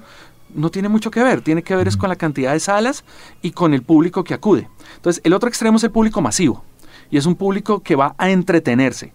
no 0.53 0.69
tiene 0.69 0.87
mucho 0.89 1.09
que 1.09 1.23
ver. 1.23 1.41
Tiene 1.41 1.63
que 1.63 1.75
ver 1.75 1.87
es 1.87 1.97
con 1.97 2.09
la 2.09 2.15
cantidad 2.15 2.53
de 2.53 2.59
salas 2.59 3.03
y 3.41 3.49
con 3.51 3.73
el 3.73 3.81
público 3.81 4.23
que 4.23 4.35
acude. 4.35 4.69
Entonces, 4.97 5.21
el 5.25 5.33
otro 5.33 5.49
extremo 5.49 5.77
es 5.77 5.83
el 5.83 5.91
público 5.91 6.21
masivo. 6.21 6.63
Y 7.09 7.17
es 7.17 7.25
un 7.25 7.35
público 7.35 7.81
que 7.81 7.95
va 7.95 8.13
a 8.19 8.29
entretenerse. 8.29 9.13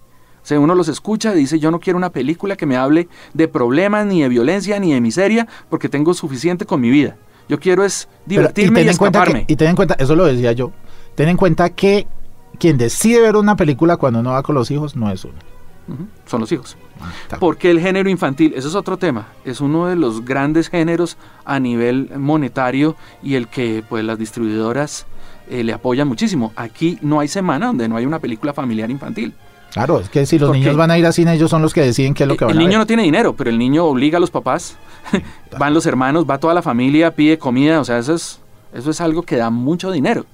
Sea, 0.50 0.58
uno 0.60 0.74
los 0.74 0.88
escucha 0.88 1.32
y 1.34 1.38
dice, 1.38 1.58
yo 1.60 1.70
no 1.70 1.78
quiero 1.78 1.96
una 1.96 2.10
película 2.10 2.56
que 2.56 2.66
me 2.66 2.76
hable 2.76 3.08
de 3.34 3.46
problemas, 3.46 4.04
ni 4.06 4.20
de 4.22 4.28
violencia, 4.28 4.80
ni 4.80 4.92
de 4.92 5.00
miseria, 5.00 5.46
porque 5.68 5.88
tengo 5.88 6.12
suficiente 6.12 6.66
con 6.66 6.80
mi 6.80 6.90
vida. 6.90 7.16
Yo 7.48 7.58
quiero 7.60 7.84
es 7.84 8.08
Pero- 8.10 8.42
divertirme 8.42 8.80
y, 8.80 8.84
ten 8.84 8.90
escaparme. 8.90 9.46
que- 9.46 9.52
y 9.52 9.56
ten 9.56 9.68
en 9.68 9.76
cuenta, 9.76 9.94
eso 9.98 10.16
lo 10.16 10.24
decía 10.24 10.50
yo, 10.52 10.72
ten 11.14 11.28
en 11.28 11.36
cuenta 11.36 11.70
que 11.70 12.06
quien 12.58 12.78
decide 12.78 13.20
ver 13.20 13.36
una 13.36 13.54
película 13.54 13.96
cuando 13.96 14.18
uno 14.20 14.32
va 14.32 14.42
con 14.42 14.56
los 14.56 14.70
hijos 14.72 14.96
no 14.96 15.10
es 15.10 15.24
uno. 15.24 15.34
Son 16.26 16.40
los 16.40 16.50
hijos. 16.52 16.76
Tal- 17.28 17.38
Porque 17.38 17.70
el 17.70 17.80
género 17.80 18.08
infantil, 18.10 18.52
eso 18.56 18.68
es 18.68 18.74
otro 18.74 18.96
tema, 18.96 19.28
es 19.44 19.60
uno 19.60 19.86
de 19.86 19.94
los 19.96 20.24
grandes 20.24 20.68
géneros 20.68 21.16
a 21.44 21.58
nivel 21.60 22.10
monetario 22.16 22.96
y 23.22 23.34
el 23.36 23.46
que 23.48 23.82
pues 23.88 24.04
las 24.04 24.18
distribuidoras 24.18 25.06
eh, 25.48 25.64
le 25.64 25.72
apoyan 25.72 26.06
muchísimo. 26.08 26.52
Aquí 26.56 26.98
no 27.02 27.18
hay 27.20 27.26
semana 27.28 27.66
donde 27.66 27.88
no 27.88 27.96
hay 27.96 28.06
una 28.06 28.18
película 28.20 28.52
familiar 28.52 28.90
infantil. 28.90 29.32
Claro, 29.72 30.00
es 30.00 30.08
que 30.08 30.26
si 30.26 30.38
los 30.38 30.48
Porque- 30.48 30.60
niños 30.60 30.76
van 30.76 30.90
a 30.90 30.98
ir 30.98 31.06
a 31.06 31.12
cine, 31.12 31.34
ellos 31.34 31.50
son 31.50 31.62
los 31.62 31.72
que 31.72 31.80
deciden 31.82 32.12
qué 32.14 32.24
es 32.24 32.28
lo 32.28 32.36
que 32.36 32.44
el 32.44 32.48
van 32.48 32.56
a 32.56 32.60
niño 32.60 32.70
ver. 32.70 32.78
no 32.78 32.86
tiene 32.86 33.02
dinero, 33.04 33.34
pero 33.36 33.50
el 33.50 33.58
niño 33.58 33.84
obliga 33.84 34.16
a 34.18 34.20
los 34.20 34.30
papás, 34.30 34.76
van 35.58 35.74
los 35.74 35.86
hermanos, 35.86 36.24
va 36.28 36.38
toda 36.38 36.54
la 36.54 36.62
familia, 36.62 37.14
pide 37.14 37.38
comida, 37.38 37.80
o 37.80 37.84
sea, 37.84 37.98
eso 37.98 38.14
es, 38.14 38.40
eso 38.74 38.90
es 38.90 39.00
algo 39.00 39.22
que 39.22 39.36
da 39.36 39.50
mucho 39.50 39.90
dinero. 39.92 40.26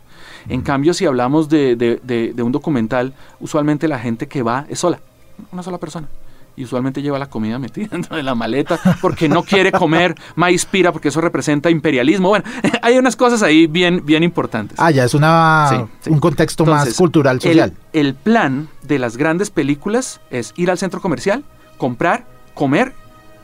En 0.48 0.62
cambio, 0.62 0.94
si 0.94 1.04
hablamos 1.06 1.48
de, 1.48 1.76
de- 1.76 2.00
de- 2.02 2.32
de 2.32 2.42
un 2.42 2.52
documental, 2.52 3.12
usualmente 3.40 3.88
la 3.88 3.98
gente 3.98 4.26
que 4.28 4.42
va 4.42 4.64
es 4.68 4.78
sola, 4.78 5.00
una 5.52 5.62
sola 5.62 5.78
persona. 5.78 6.08
Y 6.56 6.64
usualmente 6.64 7.02
lleva 7.02 7.18
la 7.18 7.28
comida 7.28 7.58
metida 7.58 7.88
dentro 7.92 8.16
de 8.16 8.22
la 8.22 8.34
maleta 8.34 8.78
porque 9.02 9.28
no 9.28 9.42
quiere 9.42 9.70
comer 9.72 10.14
maíz 10.36 10.64
pira 10.64 10.90
porque 10.90 11.08
eso 11.08 11.20
representa 11.20 11.68
imperialismo. 11.70 12.28
Bueno, 12.30 12.44
hay 12.82 12.96
unas 12.96 13.14
cosas 13.14 13.42
ahí 13.42 13.66
bien, 13.66 14.02
bien 14.06 14.22
importantes. 14.22 14.78
Ah, 14.80 14.90
ya 14.90 15.04
es 15.04 15.12
una, 15.14 15.66
Sí, 15.68 15.76
sí. 16.00 16.10
un 16.10 16.18
contexto 16.20 16.64
más 16.64 16.94
cultural, 16.94 17.36
el- 17.36 17.42
social. 17.42 17.72
El, 17.92 18.14
plan 18.14 18.68
de 18.82 18.98
las 18.98 19.16
grandes 19.18 19.50
películas 19.50 20.20
es 20.30 20.54
ir 20.56 20.70
al 20.70 20.78
centro 20.78 21.00
comercial, 21.00 21.44
comprar, 21.76 22.24
comer 22.54 22.94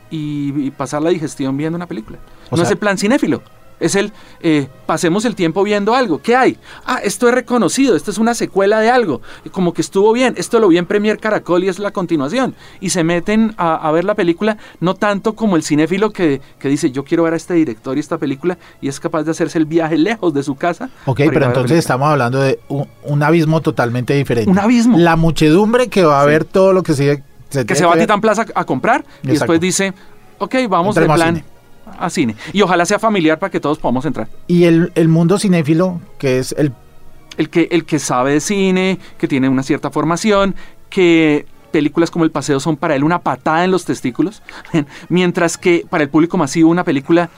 y, 0.09 0.51
y 0.67 0.71
pasar 0.71 1.01
la 1.03 1.09
digestión 1.11 1.55
viendo 1.55 1.75
una 1.75 1.87
película. 1.87 2.17
O 2.49 2.51
no 2.51 2.57
sea- 2.57 2.65
es 2.65 2.71
el 2.71 2.77
plan 2.77 2.97
cinéfilo. 2.97 3.41
Es 3.83 3.95
el, 3.95 4.11
eh, 4.41 4.67
pasemos 4.85 5.25
el 5.25 5.35
tiempo 5.35 5.63
viendo 5.63 5.93
algo. 5.93 6.21
¿Qué 6.21 6.35
hay? 6.35 6.57
Ah, 6.85 6.99
esto 7.03 7.27
es 7.27 7.35
reconocido, 7.35 7.95
esto 7.95 8.11
es 8.11 8.17
una 8.17 8.33
secuela 8.33 8.79
de 8.79 8.89
algo. 8.89 9.21
Como 9.51 9.73
que 9.73 9.81
estuvo 9.81 10.13
bien, 10.13 10.35
esto 10.37 10.59
lo 10.59 10.67
vi 10.69 10.77
en 10.77 10.85
Premier 10.85 11.19
Caracol 11.19 11.63
y 11.63 11.69
es 11.69 11.79
la 11.79 11.91
continuación. 11.91 12.55
Y 12.79 12.89
se 12.91 13.03
meten 13.03 13.53
a, 13.57 13.75
a 13.75 13.91
ver 13.91 14.05
la 14.05 14.15
película, 14.15 14.57
no 14.79 14.95
tanto 14.95 15.33
como 15.33 15.55
el 15.55 15.63
cinéfilo 15.63 16.11
que, 16.11 16.41
que 16.59 16.69
dice, 16.69 16.91
yo 16.91 17.03
quiero 17.03 17.23
ver 17.23 17.33
a 17.33 17.35
este 17.35 17.53
director 17.53 17.97
y 17.97 17.99
esta 17.99 18.17
película, 18.17 18.57
y 18.81 18.87
es 18.87 18.99
capaz 18.99 19.23
de 19.23 19.31
hacerse 19.31 19.57
el 19.57 19.65
viaje 19.65 19.97
lejos 19.97 20.33
de 20.33 20.43
su 20.43 20.55
casa. 20.55 20.89
Ok, 21.05 21.21
pero 21.29 21.45
entonces 21.45 21.77
estamos 21.77 22.07
hablando 22.07 22.39
de 22.39 22.59
un, 22.69 22.87
un 23.03 23.23
abismo 23.23 23.61
totalmente 23.61 24.13
diferente. 24.13 24.49
Un 24.49 24.59
abismo. 24.59 24.97
La 24.97 25.15
muchedumbre 25.15 25.89
que 25.89 26.03
va 26.05 26.21
a 26.21 26.25
ver 26.25 26.45
todo 26.45 26.73
lo 26.73 26.83
que 26.83 26.93
se, 26.93 27.23
que 27.49 27.75
se 27.75 27.85
va 27.85 27.93
a. 27.93 27.97
Titán 27.97 28.21
Plaza 28.21 28.45
a 28.53 28.65
comprar 28.65 29.05
y 29.23 29.27
después 29.27 29.59
dice, 29.59 29.93
ok, 30.39 30.55
vamos 30.69 30.95
Entremos 30.97 31.19
de 31.19 31.23
plan. 31.23 31.52
A 31.85 32.09
cine. 32.09 32.35
Y 32.51 32.61
ojalá 32.61 32.85
sea 32.85 32.99
familiar 32.99 33.39
para 33.39 33.49
que 33.49 33.59
todos 33.59 33.79
podamos 33.79 34.05
entrar. 34.05 34.27
Y 34.47 34.65
el, 34.65 34.91
el 34.95 35.07
mundo 35.07 35.39
cinéfilo, 35.39 35.99
que 36.17 36.39
es 36.39 36.53
el 36.57 36.73
El 37.37 37.49
que, 37.49 37.67
el 37.71 37.85
que 37.85 37.99
sabe 37.99 38.33
de 38.33 38.39
cine, 38.39 38.99
que 39.17 39.27
tiene 39.27 39.49
una 39.49 39.63
cierta 39.63 39.89
formación, 39.89 40.55
que 40.89 41.45
películas 41.71 42.11
como 42.11 42.23
El 42.23 42.31
Paseo 42.31 42.59
son 42.59 42.77
para 42.77 42.95
él 42.95 43.03
una 43.03 43.19
patada 43.19 43.65
en 43.65 43.71
los 43.71 43.83
testículos, 43.83 44.43
mientras 45.09 45.57
que 45.57 45.85
para 45.89 46.03
el 46.03 46.09
público 46.09 46.37
masivo 46.37 46.69
una 46.69 46.83
película 46.83 47.29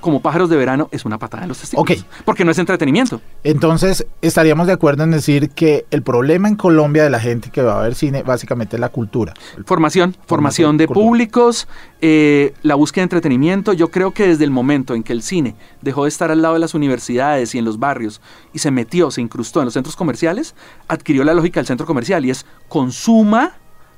como 0.00 0.20
Pájaros 0.20 0.50
de 0.50 0.56
Verano 0.56 0.88
es 0.92 1.04
una 1.04 1.18
patada 1.18 1.44
en 1.44 1.48
los 1.48 1.58
testículos. 1.58 1.98
Ok. 2.00 2.06
Porque 2.24 2.44
no 2.44 2.50
es 2.50 2.58
entretenimiento. 2.58 3.20
Entonces, 3.44 4.06
estaríamos 4.22 4.66
de 4.66 4.72
acuerdo 4.72 5.04
en 5.04 5.10
decir 5.10 5.50
que 5.50 5.86
el 5.90 6.02
problema 6.02 6.48
en 6.48 6.56
Colombia 6.56 7.02
de 7.02 7.10
la 7.10 7.20
gente 7.20 7.50
que 7.50 7.62
va 7.62 7.80
a 7.80 7.82
ver 7.82 7.94
cine 7.94 8.22
básicamente 8.22 8.76
es 8.76 8.80
la 8.80 8.88
cultura. 8.88 9.34
Formación, 9.64 10.16
formación 10.26 10.76
de 10.76 10.88
públicos, 10.88 11.68
eh, 12.00 12.54
la 12.62 12.74
búsqueda 12.74 13.02
de 13.02 13.04
entretenimiento. 13.04 13.72
Yo 13.72 13.90
creo 13.90 14.12
que 14.12 14.26
desde 14.26 14.44
el 14.44 14.50
momento 14.50 14.94
en 14.94 15.02
que 15.02 15.12
el 15.12 15.22
cine 15.22 15.54
dejó 15.82 16.04
de 16.04 16.08
estar 16.08 16.30
al 16.30 16.42
lado 16.42 16.54
de 16.54 16.60
las 16.60 16.74
universidades 16.74 17.54
y 17.54 17.58
en 17.58 17.64
los 17.64 17.78
barrios 17.78 18.20
y 18.52 18.58
se 18.58 18.70
metió, 18.70 19.10
se 19.10 19.20
incrustó 19.20 19.60
en 19.60 19.66
los 19.66 19.74
centros 19.74 19.96
comerciales, 19.96 20.54
adquirió 20.88 21.24
la 21.24 21.34
lógica 21.34 21.60
del 21.60 21.66
centro 21.66 21.86
comercial 21.86 22.24
y 22.24 22.30
es 22.30 22.46
consuma, 22.68 23.54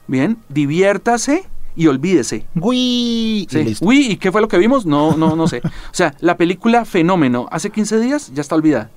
bien, 0.07 0.39
diviértase 0.49 1.49
y 1.83 1.87
olvídese. 1.87 2.45
Y 2.73 3.47
Sí. 3.51 3.77
Uy, 3.81 4.07
¿y 4.13 4.17
qué 4.17 4.31
fue 4.31 4.41
lo 4.41 4.49
que 4.49 4.59
vimos? 4.59 4.85
No, 4.87 5.17
no, 5.17 5.35
no 5.37 5.49
sé. 5.49 5.63
O 5.65 5.71
sea, 5.93 6.15
la 6.21 6.37
película 6.37 6.85
Fenómeno 6.85 7.49
hace 7.51 7.71
15 7.71 7.99
días 8.01 8.31
ya 8.35 8.43
está 8.43 8.55
olvidada. 8.55 8.91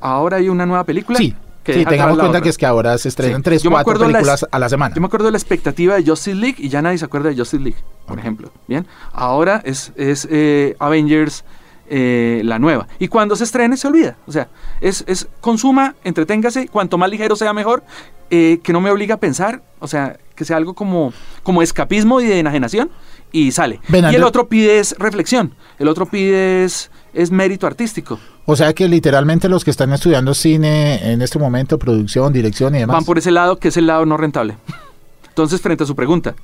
Ahora 0.00 0.36
hay 0.36 0.48
una 0.48 0.66
nueva 0.66 0.84
película. 0.84 1.18
Sí, 1.18 1.34
que 1.64 1.74
sí 1.74 1.84
tengamos 1.84 2.14
cuenta 2.16 2.28
otra. 2.28 2.40
que 2.42 2.48
es 2.50 2.56
que 2.58 2.66
ahora 2.66 2.96
se 2.98 3.08
estrenan 3.08 3.38
Sí. 3.40 3.44
tres, 3.44 3.62
Yo 3.62 3.70
cuatro 3.70 3.94
la- 3.94 4.06
películas 4.06 4.46
a 4.50 4.58
la 4.58 4.68
semana. 4.68 4.94
Yo 4.94 5.00
me 5.00 5.06
acuerdo 5.06 5.26
de 5.26 5.32
la 5.32 5.38
expectativa 5.38 5.94
de 5.96 6.04
Justice 6.04 6.36
League 6.36 6.56
y 6.58 6.68
ya 6.68 6.82
nadie 6.82 6.98
se 6.98 7.04
acuerda 7.04 7.30
de 7.30 7.36
Justice 7.36 7.62
League, 7.62 7.78
por 8.06 8.18
ejemplo. 8.18 8.52
Bien, 8.68 8.86
ahora 9.12 9.60
es, 9.64 9.92
es 9.96 10.28
eh, 10.30 10.76
Avengers 10.78 11.44
eh, 11.88 12.42
la 12.44 12.58
nueva. 12.60 12.86
Y 12.98 13.08
cuando 13.08 13.34
se 13.36 13.44
estrene 13.44 13.76
se 13.76 13.88
olvida. 13.88 14.16
O 14.26 14.32
sea, 14.32 14.48
es, 14.80 15.02
es 15.08 15.26
consuma, 15.40 15.94
entreténgase, 16.04 16.68
cuanto 16.68 16.96
más 16.98 17.10
ligero 17.10 17.34
sea 17.36 17.52
mejor, 17.52 17.82
eh, 18.30 18.60
que 18.62 18.72
no 18.72 18.80
me 18.80 18.90
obliga 18.90 19.16
a 19.16 19.18
pensar, 19.18 19.62
o 19.80 19.88
sea, 19.88 20.16
que 20.40 20.46
sea 20.46 20.56
algo 20.56 20.72
como, 20.72 21.12
como 21.42 21.60
escapismo 21.60 22.18
y 22.22 22.26
de 22.26 22.38
enajenación 22.38 22.90
y 23.30 23.52
sale. 23.52 23.78
Y 23.92 24.14
el 24.14 24.24
otro 24.24 24.48
pide 24.48 24.78
es 24.78 24.96
reflexión, 24.98 25.54
el 25.78 25.86
otro 25.86 26.06
pide 26.06 26.64
es, 26.64 26.90
es 27.12 27.30
mérito 27.30 27.66
artístico. 27.66 28.18
O 28.46 28.56
sea 28.56 28.72
que 28.72 28.88
literalmente 28.88 29.50
los 29.50 29.66
que 29.66 29.70
están 29.70 29.92
estudiando 29.92 30.32
cine 30.32 31.12
en 31.12 31.20
este 31.20 31.38
momento, 31.38 31.78
producción, 31.78 32.32
dirección 32.32 32.74
y 32.74 32.78
demás. 32.78 32.94
van 32.94 33.04
por 33.04 33.18
ese 33.18 33.30
lado 33.30 33.58
que 33.58 33.68
es 33.68 33.76
el 33.76 33.86
lado 33.86 34.06
no 34.06 34.16
rentable. 34.16 34.56
Entonces, 35.28 35.60
frente 35.60 35.84
a 35.84 35.86
su 35.86 35.94
pregunta, 35.94 36.34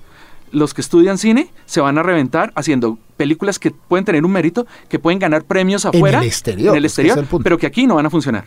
los 0.53 0.75
que 0.75 0.83
estudian 0.83 1.17
cine 1.17 1.51
se 1.65 1.81
van 1.81 1.97
a 1.97 2.03
reventar 2.03 2.53
haciendo 2.55 2.99
películas 3.17 3.59
que 3.59 3.71
pueden 3.71 4.05
tener 4.05 4.27
un 4.27 4.31
mérito, 4.31 4.67
que 4.91 4.99
pueden 4.99 5.19
ganar 5.19 5.45
premios 5.45 5.87
afuera, 5.87 6.19
el 6.19 6.27
exterior, 6.27 6.77
en 6.77 6.79
el 6.81 6.85
es 6.85 6.95
que 6.95 7.01
ese 7.01 7.01
es 7.01 7.07
exterior, 7.15 7.19
el 7.19 7.31
punto. 7.31 7.45
pero 7.45 7.57
que 7.57 7.67
aquí 7.67 7.87
no 7.87 7.95
van 7.95 8.05
a 8.05 8.11
funcionar. 8.11 8.45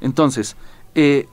Entonces, 0.00 0.56
eh, 0.94 1.26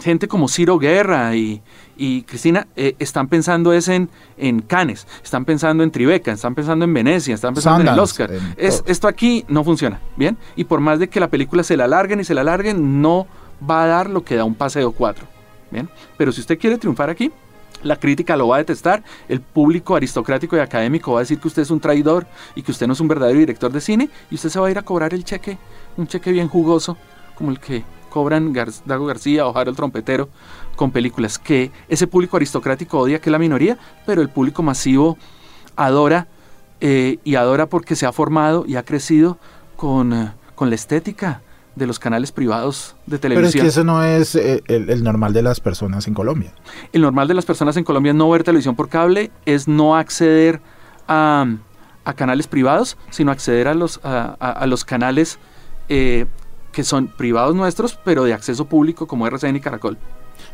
gente 0.00 0.28
como 0.28 0.48
Ciro 0.48 0.78
Guerra 0.78 1.36
y, 1.36 1.62
y 2.02 2.22
Cristina 2.22 2.66
eh, 2.76 2.94
están 2.98 3.28
pensando 3.28 3.74
es 3.74 3.86
en, 3.88 4.08
en 4.38 4.60
Cannes, 4.62 5.06
están 5.22 5.44
pensando 5.44 5.84
en 5.84 5.90
Tribeca, 5.90 6.32
están 6.32 6.54
pensando 6.54 6.86
en 6.86 6.94
Venecia, 6.94 7.34
están 7.34 7.52
pensando 7.52 7.82
en 7.82 7.88
el 7.88 7.98
Oscar. 7.98 8.32
en 8.32 8.54
Es- 8.56 8.78
todo. 8.78 8.90
esto 8.90 9.06
aquí 9.08 9.44
no 9.48 9.62
funciona, 9.64 10.00
¿bien? 10.16 10.38
Y 10.56 10.64
por 10.64 10.80
más 10.80 10.98
de 10.98 11.08
que 11.08 11.20
la 11.20 11.28
película 11.28 11.62
se 11.62 11.76
la 11.76 11.84
alarguen 11.84 12.18
y 12.20 12.24
se 12.24 12.32
la 12.32 12.40
alarguen, 12.40 13.02
no 13.02 13.26
va 13.68 13.84
a 13.84 13.86
dar 13.86 14.08
lo 14.08 14.24
que 14.24 14.36
da 14.36 14.44
un 14.44 14.54
paseo 14.54 14.92
4, 14.92 15.26
¿bien? 15.70 15.90
Pero 16.16 16.32
si 16.32 16.40
usted 16.40 16.58
quiere 16.58 16.78
triunfar 16.78 17.10
aquí, 17.10 17.30
la 17.82 17.96
crítica 17.96 18.34
lo 18.36 18.48
va 18.48 18.56
a 18.56 18.58
detestar, 18.60 19.02
el 19.28 19.42
público 19.42 19.94
aristocrático 19.94 20.56
y 20.56 20.60
académico 20.60 21.12
va 21.12 21.18
a 21.18 21.22
decir 21.22 21.38
que 21.38 21.48
usted 21.48 21.62
es 21.62 21.70
un 21.70 21.80
traidor 21.80 22.26
y 22.54 22.62
que 22.62 22.70
usted 22.72 22.86
no 22.86 22.94
es 22.94 23.00
un 23.00 23.08
verdadero 23.08 23.38
director 23.38 23.70
de 23.70 23.80
cine 23.82 24.08
y 24.30 24.36
usted 24.36 24.48
se 24.48 24.58
va 24.58 24.68
a 24.68 24.70
ir 24.70 24.78
a 24.78 24.82
cobrar 24.82 25.12
el 25.12 25.22
cheque, 25.24 25.58
un 25.98 26.06
cheque 26.06 26.32
bien 26.32 26.48
jugoso, 26.48 26.96
como 27.34 27.50
el 27.50 27.60
que 27.60 27.82
cobran 28.10 28.52
Gar- 28.52 28.82
Dago 28.84 29.06
García 29.06 29.46
o 29.46 29.56
Harold 29.56 29.76
Trompetero 29.76 30.28
con 30.76 30.90
películas 30.90 31.38
que 31.38 31.70
ese 31.88 32.06
público 32.06 32.36
aristocrático 32.36 32.98
odia 32.98 33.20
que 33.20 33.30
es 33.30 33.32
la 33.32 33.38
minoría, 33.38 33.78
pero 34.06 34.20
el 34.20 34.28
público 34.28 34.62
masivo 34.62 35.16
adora 35.76 36.26
eh, 36.80 37.18
y 37.24 37.34
adora 37.36 37.66
porque 37.66 37.96
se 37.96 38.06
ha 38.06 38.12
formado 38.12 38.64
y 38.66 38.76
ha 38.76 38.84
crecido 38.84 39.38
con, 39.76 40.12
eh, 40.12 40.32
con 40.54 40.68
la 40.68 40.74
estética 40.74 41.42
de 41.76 41.86
los 41.86 41.98
canales 41.98 42.32
privados 42.32 42.96
de 43.06 43.18
Pero 43.18 43.34
es 43.34 43.36
televisión. 43.52 43.62
que 43.62 43.68
eso 43.68 43.84
no 43.84 44.02
es 44.02 44.34
eh, 44.34 44.62
el, 44.66 44.90
el 44.90 45.02
normal 45.04 45.32
de 45.32 45.42
las 45.42 45.60
personas 45.60 46.06
en 46.08 46.14
Colombia. 46.14 46.52
El 46.92 47.02
normal 47.02 47.28
de 47.28 47.34
las 47.34 47.46
personas 47.46 47.76
en 47.76 47.84
Colombia 47.84 48.10
es 48.10 48.16
no 48.16 48.28
ver 48.28 48.42
televisión 48.44 48.74
por 48.76 48.88
cable, 48.88 49.30
es 49.46 49.68
no 49.68 49.96
acceder 49.96 50.60
a, 51.06 51.46
a 52.04 52.12
canales 52.14 52.48
privados, 52.48 52.96
sino 53.10 53.30
acceder 53.30 53.68
a 53.68 53.74
los, 53.74 54.00
a, 54.04 54.36
a- 54.40 54.50
a 54.52 54.66
los 54.66 54.84
canales 54.84 55.38
eh, 55.88 56.26
que 56.72 56.84
son 56.84 57.08
privados 57.08 57.54
nuestros, 57.54 57.98
pero 58.04 58.24
de 58.24 58.32
acceso 58.34 58.64
público 58.64 59.06
como 59.06 59.26
RCN 59.26 59.56
y 59.56 59.60
Caracol. 59.60 59.98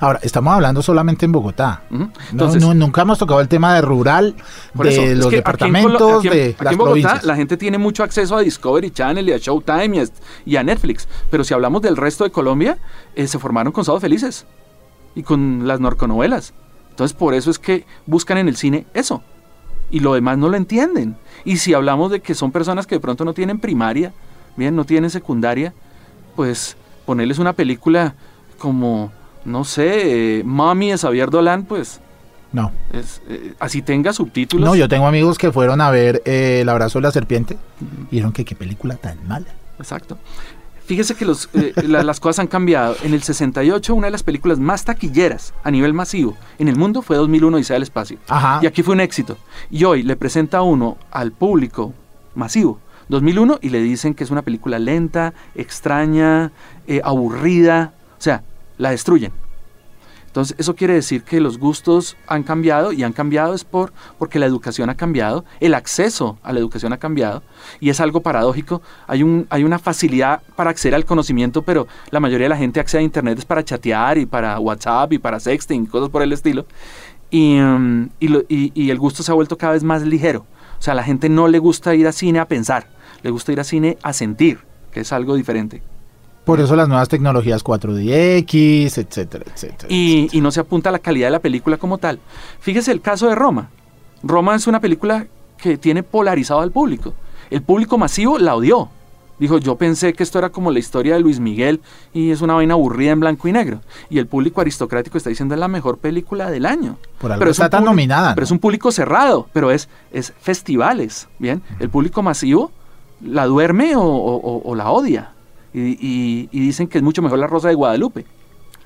Ahora, 0.00 0.18
estamos 0.22 0.52
hablando 0.52 0.82
solamente 0.82 1.24
en 1.24 1.32
Bogotá. 1.32 1.82
Entonces, 2.30 2.60
no, 2.60 2.74
nunca 2.74 3.02
hemos 3.02 3.18
tocado 3.18 3.40
el 3.40 3.48
tema 3.48 3.74
de 3.76 3.82
rural, 3.82 4.34
de 4.74 4.88
eso, 4.88 5.02
los 5.02 5.08
que 5.08 5.08
aquí 5.08 5.14
en 5.14 5.20
Colo- 5.22 5.30
departamentos, 5.30 6.18
aquí 6.18 6.28
en- 6.28 6.32
de 6.34 6.44
aquí 6.50 6.64
las 6.64 6.72
en 6.72 6.78
Bogotá 6.78 6.92
provincias. 6.92 7.24
la 7.24 7.36
gente 7.36 7.56
tiene 7.56 7.78
mucho 7.78 8.02
acceso 8.02 8.36
a 8.36 8.40
Discovery 8.40 8.90
Channel 8.90 9.28
y 9.28 9.32
a 9.32 9.38
Showtime 9.38 9.96
y 9.96 10.00
a, 10.00 10.04
y 10.44 10.56
a 10.56 10.64
Netflix. 10.64 11.08
Pero 11.30 11.44
si 11.44 11.54
hablamos 11.54 11.80
del 11.82 11.96
resto 11.96 12.24
de 12.24 12.30
Colombia, 12.30 12.78
eh, 13.14 13.26
se 13.26 13.38
formaron 13.38 13.72
con 13.72 13.84
Sábado 13.84 14.00
Felices 14.00 14.44
y 15.14 15.22
con 15.22 15.66
las 15.66 15.80
narconovelas. 15.80 16.52
Entonces 16.90 17.16
por 17.16 17.32
eso 17.34 17.50
es 17.50 17.58
que 17.58 17.86
buscan 18.06 18.38
en 18.38 18.48
el 18.48 18.56
cine 18.56 18.86
eso. 18.92 19.22
Y 19.90 20.00
lo 20.00 20.14
demás 20.14 20.36
no 20.36 20.48
lo 20.48 20.56
entienden. 20.56 21.16
Y 21.44 21.58
si 21.58 21.72
hablamos 21.74 22.10
de 22.10 22.20
que 22.20 22.34
son 22.34 22.50
personas 22.52 22.86
que 22.86 22.96
de 22.96 23.00
pronto 23.00 23.24
no 23.24 23.32
tienen 23.34 23.60
primaria, 23.60 24.12
bien, 24.56 24.74
no 24.74 24.84
tienen 24.84 25.10
secundaria, 25.10 25.72
pues 26.36 26.76
ponerles 27.06 27.38
una 27.40 27.52
película 27.54 28.14
como, 28.58 29.10
no 29.44 29.64
sé, 29.64 30.38
eh, 30.38 30.44
Mami 30.44 30.90
de 30.90 30.98
Xavier 30.98 31.30
Dolan, 31.30 31.64
pues 31.64 32.00
No, 32.52 32.70
es, 32.92 33.20
eh, 33.28 33.54
así 33.58 33.82
tenga 33.82 34.12
subtítulos. 34.12 34.64
no, 34.68 34.76
yo 34.76 34.88
tengo 34.88 35.06
amigos 35.06 35.38
que 35.38 35.50
fueron 35.52 35.80
a 35.80 35.90
ver 35.90 36.22
eh, 36.24 36.60
El 36.62 36.68
abrazo 36.68 36.98
de 36.98 37.02
la 37.02 37.10
serpiente 37.12 37.56
y 38.10 38.16
dijeron 38.16 38.32
que 38.32 38.44
qué 38.44 38.54
película 38.54 38.96
tan 38.96 39.26
mala. 39.26 39.46
Exacto. 39.78 40.16
Fíjese 40.86 41.16
que 41.16 41.24
los, 41.24 41.48
eh, 41.54 41.72
la- 41.86 42.02
las 42.04 42.20
cosas 42.20 42.38
han 42.38 42.46
cambiado. 42.46 42.94
En 43.02 43.12
el 43.12 43.22
68, 43.22 43.92
una 43.94 44.06
de 44.06 44.12
las 44.12 44.22
películas 44.22 44.58
más 44.58 44.84
taquilleras 44.84 45.52
a 45.64 45.70
nivel 45.70 45.92
masivo 45.92 46.36
en 46.58 46.68
el 46.68 46.76
mundo 46.76 47.02
fue 47.02 47.16
2001 47.16 47.56
Odisea 47.56 47.74
del 47.74 47.82
Espacio. 47.82 48.18
Ajá. 48.28 48.60
Y 48.62 48.66
aquí 48.66 48.82
fue 48.84 48.94
un 48.94 49.00
éxito. 49.00 49.36
Y 49.70 49.82
hoy 49.84 50.02
le 50.04 50.14
presenta 50.16 50.62
uno 50.62 50.96
al 51.10 51.32
público 51.32 51.92
masivo 52.36 52.78
2001 53.08 53.58
y 53.62 53.70
le 53.70 53.80
dicen 53.80 54.14
que 54.14 54.24
es 54.24 54.30
una 54.30 54.42
película 54.42 54.78
lenta, 54.78 55.34
extraña, 55.54 56.52
eh, 56.86 57.00
aburrida. 57.04 57.92
O 58.18 58.22
sea, 58.22 58.42
la 58.78 58.90
destruyen. 58.90 59.32
Entonces, 60.36 60.54
eso 60.58 60.76
quiere 60.76 60.92
decir 60.92 61.22
que 61.22 61.40
los 61.40 61.56
gustos 61.56 62.14
han 62.26 62.42
cambiado 62.42 62.92
y 62.92 63.02
han 63.04 63.14
cambiado 63.14 63.54
es 63.54 63.64
por 63.64 63.94
porque 64.18 64.38
la 64.38 64.44
educación 64.44 64.90
ha 64.90 64.94
cambiado, 64.94 65.46
el 65.60 65.72
acceso 65.72 66.38
a 66.42 66.52
la 66.52 66.58
educación 66.58 66.92
ha 66.92 66.98
cambiado 66.98 67.42
y 67.80 67.88
es 67.88 68.00
algo 68.00 68.20
paradójico. 68.20 68.82
Hay, 69.06 69.22
un, 69.22 69.46
hay 69.48 69.64
una 69.64 69.78
facilidad 69.78 70.42
para 70.54 70.68
acceder 70.68 70.94
al 70.94 71.06
conocimiento, 71.06 71.62
pero 71.62 71.86
la 72.10 72.20
mayoría 72.20 72.44
de 72.44 72.48
la 72.50 72.58
gente 72.58 72.80
accede 72.80 73.00
a 73.00 73.04
Internet 73.04 73.38
es 73.38 73.46
para 73.46 73.64
chatear 73.64 74.18
y 74.18 74.26
para 74.26 74.60
WhatsApp 74.60 75.14
y 75.14 75.18
para 75.18 75.40
sexting 75.40 75.84
y 75.84 75.86
cosas 75.86 76.10
por 76.10 76.20
el 76.20 76.30
estilo. 76.34 76.66
Y, 77.30 77.58
mm, 77.58 78.10
el 78.20 78.98
gusto 78.98 79.22
se 79.22 79.32
ha 79.32 79.34
vuelto 79.34 79.56
cada 79.56 79.72
vez 79.72 79.84
más 79.84 80.02
ligero. 80.02 80.44
O 80.78 80.82
sea, 80.82 80.92
la 80.92 81.02
gente 81.02 81.30
no 81.30 81.48
le 81.48 81.58
gusta 81.58 81.94
ir 81.94 82.06
a 82.06 82.12
cine 82.12 82.40
a 82.40 82.46
pensar, 82.46 82.88
le 83.22 83.30
gusta 83.30 83.52
ir 83.52 83.60
a 83.60 83.64
cine 83.64 83.98
a 84.02 84.12
sentir, 84.12 84.58
que 84.92 85.00
es 85.00 85.12
algo 85.12 85.34
diferente. 85.34 85.82
Por 86.44 86.60
eso 86.60 86.76
las 86.76 86.88
nuevas 86.88 87.08
tecnologías 87.08 87.64
4DX, 87.64 88.98
etcétera, 88.98 89.44
etcétera. 89.52 89.88
y, 89.88 90.28
y 90.30 90.40
no 90.40 90.52
se 90.52 90.60
apunta 90.60 90.90
a 90.90 90.92
la 90.92 91.00
calidad 91.00 91.26
de 91.26 91.32
la 91.32 91.40
película 91.40 91.76
como 91.76 91.98
tal. 91.98 92.20
Fíjese 92.60 92.92
el 92.92 93.00
caso 93.00 93.28
de 93.28 93.34
Roma. 93.34 93.70
Roma 94.22 94.54
es 94.54 94.66
una 94.66 94.80
película 94.80 95.26
que 95.58 95.76
tiene 95.76 96.02
polarizado 96.02 96.60
al 96.60 96.70
público. 96.70 97.14
El 97.50 97.62
público 97.62 97.98
masivo 97.98 98.38
la 98.38 98.54
odió. 98.54 98.90
Dijo, 99.38 99.58
yo 99.58 99.76
pensé 99.76 100.14
que 100.14 100.22
esto 100.22 100.38
era 100.38 100.48
como 100.48 100.70
la 100.70 100.78
historia 100.78 101.14
de 101.14 101.20
Luis 101.20 101.40
Miguel 101.40 101.80
y 102.14 102.30
es 102.30 102.40
una 102.40 102.54
vaina 102.54 102.72
aburrida 102.74 103.10
en 103.10 103.20
blanco 103.20 103.48
y 103.48 103.52
negro. 103.52 103.80
Y 104.08 104.18
el 104.18 104.26
público 104.26 104.62
aristocrático 104.62 105.18
está 105.18 105.28
diciendo 105.28 105.54
es 105.54 105.60
la 105.60 105.68
mejor 105.68 105.98
película 105.98 106.50
del 106.50 106.64
año. 106.64 106.96
Por 107.18 107.32
algo 107.32 107.44
es 107.44 107.50
está 107.50 107.68
tan 107.68 107.84
nominada, 107.84 108.34
Pero 108.34 108.44
es 108.44 108.50
un 108.50 108.58
público 108.58 108.90
cerrado, 108.92 109.48
pero 109.52 109.70
es, 109.70 109.88
es 110.10 110.32
festivales, 110.40 111.28
¿bien? 111.38 111.62
El 111.80 111.90
público 111.90 112.22
masivo 112.22 112.72
la 113.20 113.46
duerme 113.46 113.96
o, 113.96 114.02
o- 114.02 114.36
o- 114.36 114.62
o 114.70 114.74
la 114.74 114.90
odia. 114.90 115.32
Y, 115.72 115.80
y- 115.80 116.48
y 116.52 116.60
dicen 116.60 116.86
que 116.88 116.98
es 116.98 117.04
mucho 117.04 117.22
mejor 117.22 117.38
la 117.38 117.46
Rosa 117.46 117.68
de 117.68 117.74
Guadalupe. 117.74 118.24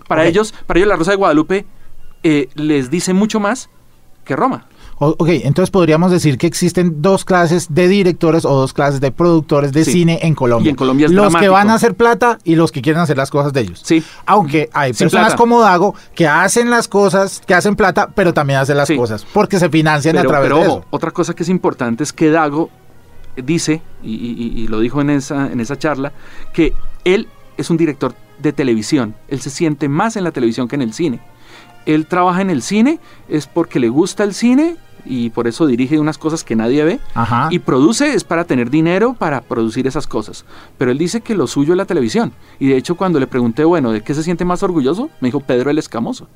Para 0.08 0.24
ellos, 0.26 0.52
para 0.66 0.78
ellos 0.80 0.88
la 0.88 0.96
Rosa 0.96 1.12
de 1.12 1.16
Guadalupe 1.18 1.66
eh, 2.22 2.48
les 2.54 2.90
dice 2.90 3.14
mucho 3.14 3.38
más 3.40 3.70
que 4.24 4.34
Roma. 4.36 4.66
Ok, 5.02 5.28
entonces 5.28 5.70
podríamos 5.70 6.10
decir 6.12 6.36
que 6.36 6.46
existen 6.46 7.00
dos 7.00 7.24
clases 7.24 7.72
de 7.72 7.88
directores 7.88 8.44
o 8.44 8.54
dos 8.54 8.74
clases 8.74 9.00
de 9.00 9.10
productores 9.12 9.72
de 9.72 9.86
Sí. 9.86 9.92
cine 9.92 10.18
en 10.22 10.34
Colombia. 10.34 10.66
Y 10.66 10.70
en 10.70 10.76
Colombia 10.76 11.06
es 11.06 11.12
los 11.12 11.34
que 11.34 11.48
van 11.48 11.70
a 11.70 11.74
hacer 11.74 11.94
plata 11.94 12.36
y 12.44 12.54
los 12.54 12.70
que 12.70 12.82
quieren 12.82 13.00
hacer 13.00 13.16
las 13.16 13.30
cosas 13.30 13.54
de 13.54 13.62
ellos. 13.62 13.80
Sí. 13.82 14.04
Aunque 14.26 14.68
hay 14.74 14.92
Sin 14.92 15.06
personas 15.06 15.28
plata. 15.28 15.38
como 15.38 15.60
Dago 15.62 15.94
que 16.14 16.28
hacen 16.28 16.68
las 16.68 16.86
cosas, 16.86 17.40
que 17.46 17.54
hacen 17.54 17.76
plata, 17.76 18.10
pero 18.14 18.34
también 18.34 18.58
hacen 18.58 18.76
las 18.76 18.88
Sí. 18.88 18.96
cosas 18.96 19.24
porque 19.32 19.58
se 19.58 19.70
financian 19.70 20.16
Pero, 20.16 20.28
a 20.28 20.32
través 20.32 20.48
pero 20.50 20.56
de 20.58 20.64
eso. 20.64 20.84
otra 20.90 21.12
cosa 21.12 21.32
que 21.32 21.44
es 21.44 21.48
importante 21.48 22.02
es 22.04 22.12
que 22.12 22.30
Dago 22.30 22.68
dice, 23.36 23.82
y, 24.02 24.14
y- 24.14 24.60
y 24.62 24.66
lo 24.68 24.80
dijo 24.80 25.00
en 25.00 25.10
esa, 25.10 25.50
en 25.52 25.60
esa 25.60 25.78
charla, 25.78 26.12
que 26.52 26.72
él 27.04 27.28
es 27.56 27.70
un 27.70 27.76
director 27.76 28.14
de 28.38 28.52
televisión. 28.52 29.14
Él 29.28 29.40
se 29.40 29.50
siente 29.50 29.88
más 29.88 30.16
en 30.16 30.24
la 30.24 30.32
televisión 30.32 30.68
que 30.68 30.76
en 30.76 30.82
el 30.82 30.92
cine. 30.92 31.20
Él 31.86 32.06
trabaja 32.06 32.40
en 32.42 32.50
el 32.50 32.62
cine, 32.62 32.98
es 33.28 33.46
porque 33.46 33.80
le 33.80 33.88
gusta 33.88 34.24
el 34.24 34.34
cine 34.34 34.76
y 35.06 35.30
por 35.30 35.46
eso 35.48 35.66
dirige 35.66 35.98
unas 35.98 36.18
cosas 36.18 36.44
que 36.44 36.54
nadie 36.56 36.84
ve. 36.84 37.00
Ajá. 37.14 37.48
Y 37.50 37.58
produce 37.60 38.12
es 38.14 38.22
para 38.24 38.44
tener 38.44 38.68
dinero 38.70 39.14
para 39.14 39.40
producir 39.40 39.86
esas 39.86 40.06
cosas. 40.06 40.44
Pero 40.76 40.90
él 40.90 40.98
dice 40.98 41.22
que 41.22 41.34
lo 41.34 41.46
suyo 41.46 41.72
es 41.72 41.76
la 41.78 41.86
televisión. 41.86 42.32
Y 42.58 42.68
de 42.68 42.76
hecho 42.76 42.96
cuando 42.96 43.18
le 43.18 43.26
pregunté, 43.26 43.64
bueno, 43.64 43.92
¿de 43.92 44.02
qué 44.02 44.14
se 44.14 44.22
siente 44.22 44.44
más 44.44 44.62
orgulloso? 44.62 45.08
Me 45.20 45.28
dijo 45.28 45.40
Pedro 45.40 45.70
el 45.70 45.78
Escamoso. 45.78 46.28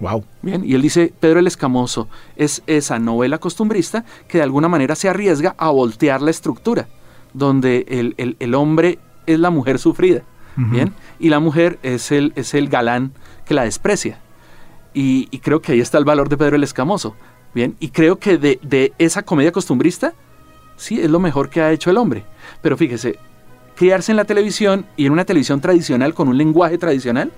Wow. 0.00 0.24
Bien, 0.42 0.64
y 0.64 0.74
él 0.74 0.82
dice, 0.82 1.12
Pedro 1.20 1.40
el 1.40 1.46
Escamoso 1.46 2.08
es 2.36 2.62
esa 2.66 2.98
novela 2.98 3.38
costumbrista 3.38 4.04
que 4.28 4.38
de 4.38 4.44
alguna 4.44 4.66
manera 4.68 4.94
se 4.94 5.08
arriesga 5.08 5.54
a 5.58 5.70
voltear 5.70 6.22
la 6.22 6.30
estructura, 6.30 6.88
donde 7.34 7.84
el, 7.88 8.14
el- 8.16 8.36
el 8.40 8.54
hombre 8.54 8.98
es 9.26 9.38
la 9.38 9.50
mujer 9.50 9.78
sufrida, 9.78 10.22
bien, 10.56 10.94
y 11.18 11.28
la 11.28 11.38
mujer 11.38 11.78
es 11.82 12.10
el, 12.12 12.32
es 12.36 12.54
el 12.54 12.68
galán 12.68 13.12
que 13.44 13.54
la 13.54 13.64
desprecia. 13.64 14.18
Y, 14.94 15.28
y 15.30 15.38
creo 15.38 15.60
que 15.62 15.72
ahí 15.72 15.80
está 15.80 15.98
el 15.98 16.04
valor 16.04 16.28
de 16.28 16.36
Pedro 16.36 16.56
el 16.56 16.64
Escamoso, 16.64 17.14
bien, 17.54 17.76
y 17.78 17.88
creo 17.90 18.18
que 18.18 18.38
de, 18.38 18.58
de 18.62 18.92
esa 18.98 19.22
comedia 19.22 19.52
costumbrista, 19.52 20.14
sí, 20.76 20.98
es 21.00 21.10
lo 21.10 21.20
mejor 21.20 21.50
que 21.50 21.60
ha 21.60 21.70
hecho 21.72 21.90
el 21.90 21.96
hombre. 21.98 22.24
Pero 22.62 22.76
fíjese, 22.76 23.18
criarse 23.76 24.12
en 24.12 24.16
la 24.16 24.24
televisión 24.24 24.86
y 24.96 25.06
en 25.06 25.12
una 25.12 25.24
televisión 25.26 25.60
tradicional 25.60 26.14
con 26.14 26.28
un 26.28 26.36
lenguaje 26.38 26.78
tradicional, 26.78 27.30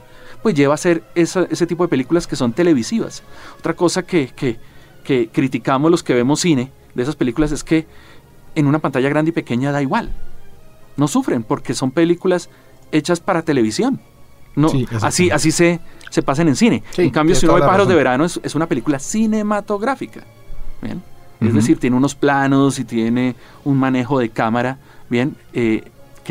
pues 0.42 0.54
lleva 0.54 0.74
a 0.74 0.76
hacer 0.76 1.02
esa- 1.14 1.46
ese 1.50 1.66
tipo 1.66 1.84
de 1.84 1.88
películas 1.88 2.26
que 2.26 2.36
son 2.36 2.52
televisivas. 2.52 3.22
Otra 3.58 3.74
cosa 3.74 4.02
que, 4.02 4.28
que- 4.34 4.58
que 5.04 5.28
criticamos 5.32 5.90
los 5.90 6.02
que 6.02 6.14
vemos 6.14 6.40
cine 6.40 6.70
de 6.94 7.02
esas 7.02 7.16
películas 7.16 7.50
es 7.52 7.64
que 7.64 7.86
en 8.54 8.66
una 8.66 8.78
pantalla 8.78 9.08
grande 9.08 9.30
y 9.30 9.32
pequeña 9.32 9.72
da 9.72 9.80
igual. 9.82 10.12
No 10.96 11.08
sufren 11.08 11.42
porque 11.42 11.74
son 11.74 11.90
películas 11.90 12.48
hechas 12.92 13.20
para 13.20 13.42
televisión. 13.42 14.00
No, 14.54 14.68
Sí, 14.68 14.86
así, 15.00 15.30
así 15.30 15.50
se, 15.50 15.80
se 16.10 16.22
pasan 16.22 16.48
en 16.48 16.56
cine. 16.56 16.82
Sí, 16.90 17.02
en 17.02 17.10
cambio, 17.10 17.34
si 17.34 17.46
uno 17.46 17.54
ve 17.54 17.60
Pájaros 17.62 17.88
de. 17.88 17.94
Verano, 17.94 18.24
es, 18.26 18.38
es 18.42 18.54
una 18.54 18.66
película 18.66 18.98
cinematográfica. 18.98 20.24
¿bien? 20.82 21.02
Es 21.40 21.54
decir, 21.54 21.78
tiene 21.78 21.96
unos 21.96 22.14
planos 22.14 22.78
y 22.78 22.84
tiene 22.84 23.34
un 23.64 23.76
manejo 23.78 24.18
de 24.20 24.28
cámara, 24.28 24.78
bien, 25.10 25.34
eh, 25.54 25.82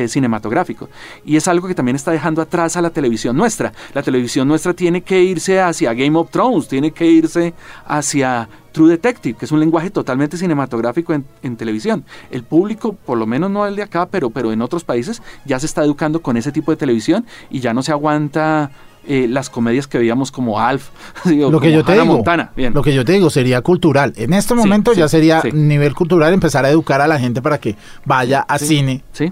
que 0.01 0.05
es 0.05 0.11
cinematográfico. 0.11 0.89
Y 1.23 1.35
es 1.35 1.47
algo 1.47 1.67
que 1.67 1.75
también 1.75 1.95
está 1.95 2.11
dejando 2.11 2.41
atrás 2.41 2.75
a 2.75 2.81
la 2.81 2.89
televisión 2.89 3.35
nuestra. 3.37 3.71
La 3.93 4.01
televisión 4.01 4.47
nuestra 4.47 4.73
tiene 4.73 5.01
que 5.01 5.21
irse 5.21 5.59
hacia 5.61 5.93
Game 5.93 6.17
of 6.17 6.31
Thrones, 6.31 6.67
tiene 6.67 6.91
que 6.91 7.05
irse 7.05 7.53
hacia 7.85 8.49
True 8.71 8.89
Detective, 8.89 9.37
que 9.37 9.45
es 9.45 9.51
un 9.51 9.59
lenguaje 9.59 9.91
totalmente 9.91 10.37
cinematográfico 10.37 11.13
en, 11.13 11.25
en 11.43 11.55
televisión. 11.55 12.03
El 12.31 12.43
público, 12.43 12.93
por 12.93 13.17
lo 13.17 13.27
menos 13.27 13.51
no 13.51 13.67
el 13.67 13.75
de 13.75 13.83
acá, 13.83 14.07
pero, 14.07 14.31
pero 14.31 14.51
en 14.51 14.61
otros 14.61 14.83
países, 14.83 15.21
ya 15.45 15.59
se 15.59 15.67
está 15.67 15.83
educando 15.83 16.21
con 16.21 16.35
ese 16.35 16.51
tipo 16.51 16.71
de 16.71 16.77
televisión 16.77 17.25
y 17.51 17.59
ya 17.59 17.73
no 17.73 17.83
se 17.83 17.91
aguanta 17.91 18.71
eh, 19.07 19.27
las 19.27 19.49
comedias 19.49 19.87
que 19.87 19.97
veíamos 19.97 20.31
como 20.31 20.59
Alf, 20.59 20.89
sí, 21.23 21.37
Lo 21.37 21.59
que 21.59 21.69
como 21.69 21.69
yo 21.69 21.83
te 21.83 21.93
Hannah 21.93 22.03
digo, 22.03 22.13
Montana. 22.15 22.51
Bien. 22.55 22.71
lo 22.71 22.83
que 22.83 22.93
yo 22.93 23.03
te 23.03 23.13
digo 23.13 23.31
sería 23.31 23.61
cultural. 23.61 24.13
En 24.15 24.33
este 24.33 24.53
momento 24.53 24.93
sí, 24.93 24.99
ya 24.99 25.07
sería 25.07 25.41
nivel 25.51 25.95
cultural 25.95 26.31
empezar 26.33 26.65
a 26.65 26.69
educar 26.69 27.01
a 27.01 27.07
la 27.07 27.19
gente 27.19 27.41
para 27.41 27.59
que 27.59 27.75
vaya 28.05 28.41
a 28.41 28.59
cine. 28.59 29.03
¿Sí? 29.11 29.31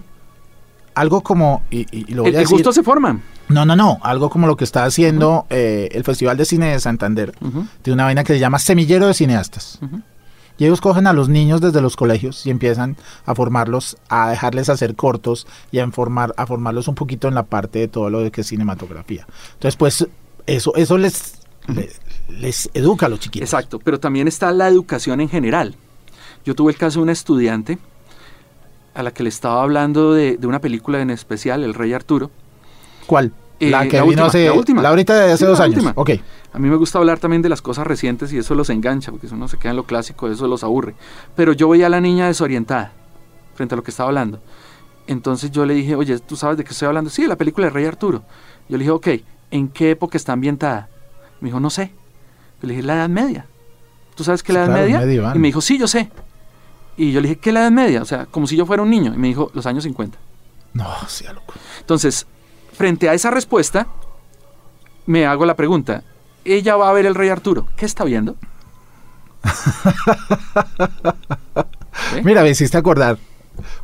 Algo 0.99 1.21
como, 1.21 1.63
y, 1.71 1.85
y- 1.91 2.13
lo 2.13 2.23
voy 2.23 2.29
El, 2.31 2.35
a 2.35 2.39
el 2.39 2.43
decir, 2.43 2.57
gusto 2.57 2.73
se 2.73 2.83
forma. 2.83 3.19
no, 3.47 3.65
no, 3.65 3.75
no, 3.75 3.99
algo 4.03 4.29
como 4.29 4.47
lo 4.47 4.55
que 4.57 4.63
está 4.65 4.83
haciendo 4.83 5.45
eh, 5.49 5.89
el 5.93 6.03
Festival 6.03 6.35
de 6.37 6.45
Cine 6.45 6.71
de 6.71 6.79
Santander. 6.79 7.33
Ujú. 7.41 7.65
Tiene 7.81 7.95
una 7.95 8.03
vaina 8.05 8.23
que 8.23 8.33
se 8.33 8.39
llama 8.39 8.59
Semillero 8.59 9.07
de 9.07 9.13
Cineastas. 9.13 9.79
Y 10.57 10.65
ellos 10.65 10.81
cogen 10.81 11.07
a 11.07 11.13
los 11.13 11.29
niños 11.29 11.61
desde 11.61 11.79
los 11.79 11.95
colegios 11.95 12.45
y 12.45 12.49
empiezan 12.49 12.97
a 13.25 13.33
formarlos, 13.33 13.95
a 14.09 14.29
dejarles 14.29 14.67
hacer 14.67 14.93
cortos 14.95 15.47
y 15.71 15.79
a, 15.79 15.83
informar, 15.83 16.33
a 16.35 16.45
formarlos 16.45 16.89
un 16.89 16.95
poquito 16.95 17.29
en 17.29 17.33
la 17.35 17.43
parte 17.43 17.79
de 17.79 17.87
todo 17.87 18.09
lo 18.09 18.19
de 18.19 18.29
que 18.29 18.41
es 18.41 18.47
cinematografía. 18.47 19.25
Entonces, 19.53 19.77
pues, 19.77 20.05
eso, 20.47 20.75
eso 20.75 20.97
les, 20.97 21.35
le- 21.73 21.89
les, 22.27 22.69
educa 22.73 23.05
a 23.05 23.09
los 23.09 23.19
chiquitos. 23.21 23.47
Exacto, 23.47 23.79
pero 23.79 24.01
también 24.01 24.27
está 24.27 24.51
la 24.51 24.67
educación 24.67 25.21
en 25.21 25.29
general. 25.29 25.75
Yo 26.43 26.55
tuve 26.55 26.73
el 26.73 26.77
caso 26.77 26.99
de 26.99 27.03
una 27.03 27.13
estudiante 27.13 27.77
a 28.99 29.03
la 29.03 29.11
que 29.11 29.23
le 29.23 29.29
estaba 29.29 29.61
hablando 29.61 30.13
de, 30.13 30.37
de 30.37 30.47
una 30.47 30.59
película 30.59 30.99
en 31.01 31.09
especial, 31.09 31.63
El 31.63 31.73
Rey 31.73 31.93
Arturo. 31.93 32.29
¿Cuál? 33.07 33.31
Eh, 33.59 33.69
la 33.69 33.87
que 33.87 33.97
la 33.97 34.03
vino 34.03 34.09
última, 34.11 34.27
hace. 34.27 34.45
la 34.45 34.53
última. 34.53 34.81
ahorita 34.87 35.15
de 35.15 35.31
hace 35.33 35.37
Sí, 35.43 35.45
dos 35.45 35.59
la 35.59 35.65
años. 35.65 35.75
última. 35.77 35.93
Ok. 35.95 36.11
A 36.53 36.59
mí 36.59 36.69
me 36.69 36.75
gusta 36.77 36.97
hablar 36.99 37.19
también 37.19 37.41
de 37.41 37.49
las 37.49 37.61
cosas 37.61 37.85
recientes 37.85 38.31
y 38.33 38.37
eso 38.37 38.55
los 38.55 38.69
engancha, 38.69 39.11
porque 39.11 39.27
si 39.27 39.33
uno 39.35 39.47
se 39.47 39.57
queda 39.57 39.71
en 39.71 39.77
lo 39.77 39.83
clásico, 39.85 40.27
eso 40.29 40.47
los 40.47 40.63
aburre. 40.63 40.95
Pero 41.35 41.53
yo 41.53 41.67
veía 41.69 41.87
a 41.87 41.89
la 41.89 41.99
niña 42.01 42.27
desorientada 42.27 42.93
frente 43.55 43.75
a 43.75 43.77
lo 43.77 43.83
que 43.83 43.91
estaba 43.91 44.07
hablando. 44.09 44.39
Entonces 45.07 45.51
yo 45.51 45.65
le 45.65 45.73
dije, 45.73 45.95
oye, 45.95 46.19
¿tú 46.19 46.35
sabes 46.35 46.57
de 46.57 46.63
qué 46.63 46.71
estoy 46.71 46.87
hablando? 46.87 47.09
Sí, 47.09 47.23
de 47.23 47.27
la 47.27 47.35
película 47.35 47.67
de 47.67 47.71
Rey 47.73 47.85
Arturo. 47.85 48.23
Yo 48.69 48.77
le 48.77 48.83
dije, 48.83 48.91
ok, 48.91 49.07
¿en 49.51 49.67
qué 49.69 49.91
época 49.91 50.17
está 50.17 50.33
ambientada? 50.33 50.87
Me 51.41 51.47
dijo, 51.49 51.59
no 51.59 51.69
sé. 51.69 51.91
Yo 52.61 52.67
le 52.67 52.73
dije, 52.75 52.85
la 52.85 52.95
Edad 52.95 53.09
Media. 53.09 53.45
¿Tú 54.15 54.23
sabes 54.23 54.43
qué 54.43 54.51
es 54.51 54.55
la 54.57 54.65
Edad 54.65 54.73
claro, 54.73 54.83
Media? 54.85 54.99
medieval. 54.99 55.35
Y 55.35 55.39
me 55.39 55.47
dijo, 55.49 55.61
sí, 55.61 55.77
yo 55.77 55.87
sé. 55.87 56.09
Y 56.99 57.13
yo 57.13 57.21
le 57.21 57.29
dije, 57.29 57.39
¿qué 57.39 57.51
es 57.51 57.53
la 57.53 57.61
Edad 57.61 57.71
Media? 57.71 58.01
O 58.01 58.05
sea, 58.05 58.25
como 58.25 58.45
si 58.45 58.57
yo 58.57 58.65
fuera 58.65 58.83
un 58.83 58.89
niño. 58.89 59.13
Y 59.13 59.17
me 59.17 59.29
dijo, 59.29 59.51
los 59.53 59.65
años 59.65 59.85
50. 59.85 60.17
No, 60.73 60.85
sí, 61.07 61.23
loco. 61.33 61.53
Entonces, 61.79 62.27
frente 62.73 63.07
a 63.07 63.13
esa 63.13 63.31
respuesta, 63.31 63.87
me 65.05 65.25
hago 65.25 65.45
la 65.45 65.55
pregunta, 65.55 66.03
ella 66.43 66.75
va 66.75 66.89
a 66.89 66.93
ver 66.93 67.05
el 67.05 67.15
Rey 67.15 67.29
Arturo, 67.29 67.67
¿qué 67.77 67.85
está 67.85 68.03
viendo? 68.03 68.35
¿Eh? 72.15 72.21
Mira, 72.23 72.43
me 72.43 72.49
hiciste 72.49 72.77
acordar. 72.77 73.17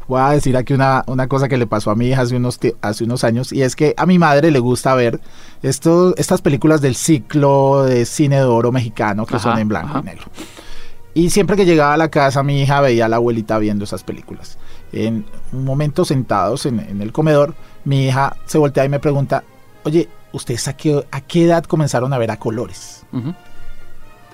Voy 0.07 0.21
a 0.21 0.29
decir 0.31 0.55
aquí 0.55 0.73
una, 0.73 1.03
una 1.07 1.27
cosa 1.27 1.47
que 1.47 1.57
le 1.57 1.67
pasó 1.67 1.91
a 1.91 1.95
mi 1.95 2.07
hija 2.07 2.21
hace 2.21 2.35
unos, 2.35 2.59
hace 2.81 3.03
unos 3.03 3.23
años 3.23 3.51
y 3.51 3.61
es 3.61 3.75
que 3.75 3.93
a 3.97 4.05
mi 4.05 4.19
madre 4.19 4.51
le 4.51 4.59
gusta 4.59 4.93
ver 4.95 5.19
esto, 5.63 6.15
estas 6.17 6.41
películas 6.41 6.79
del 6.81 6.95
ciclo 6.95 7.83
de 7.83 8.05
cine 8.05 8.37
de 8.37 8.43
oro 8.43 8.71
mexicano 8.71 9.25
que 9.25 9.35
Ajá, 9.35 9.51
son 9.51 9.59
en 9.59 9.67
blanco 9.67 9.89
ajá. 9.89 9.99
y 9.99 10.03
negro. 10.03 10.25
Y 11.15 11.31
siempre 11.31 11.55
que 11.55 11.65
llegaba 11.65 11.93
a 11.93 11.97
la 11.97 12.09
casa 12.09 12.43
mi 12.43 12.61
hija 12.61 12.79
veía 12.81 13.05
a 13.05 13.09
la 13.09 13.15
abuelita 13.15 13.57
viendo 13.57 13.85
esas 13.85 14.03
películas. 14.03 14.57
En 14.91 15.25
un 15.51 15.63
momento 15.65 16.05
sentados 16.05 16.65
en, 16.67 16.79
en 16.79 17.01
el 17.01 17.11
comedor, 17.11 17.55
mi 17.85 18.05
hija 18.07 18.35
se 18.45 18.57
voltea 18.59 18.85
y 18.85 18.89
me 18.89 18.99
pregunta, 18.99 19.43
oye, 19.83 20.07
¿ustedes 20.33 20.67
a 20.67 20.75
qué, 20.75 21.03
a 21.11 21.21
qué 21.21 21.45
edad 21.45 21.63
comenzaron 21.63 22.13
a 22.13 22.17
ver 22.17 22.29
a 22.31 22.37
colores? 22.37 23.03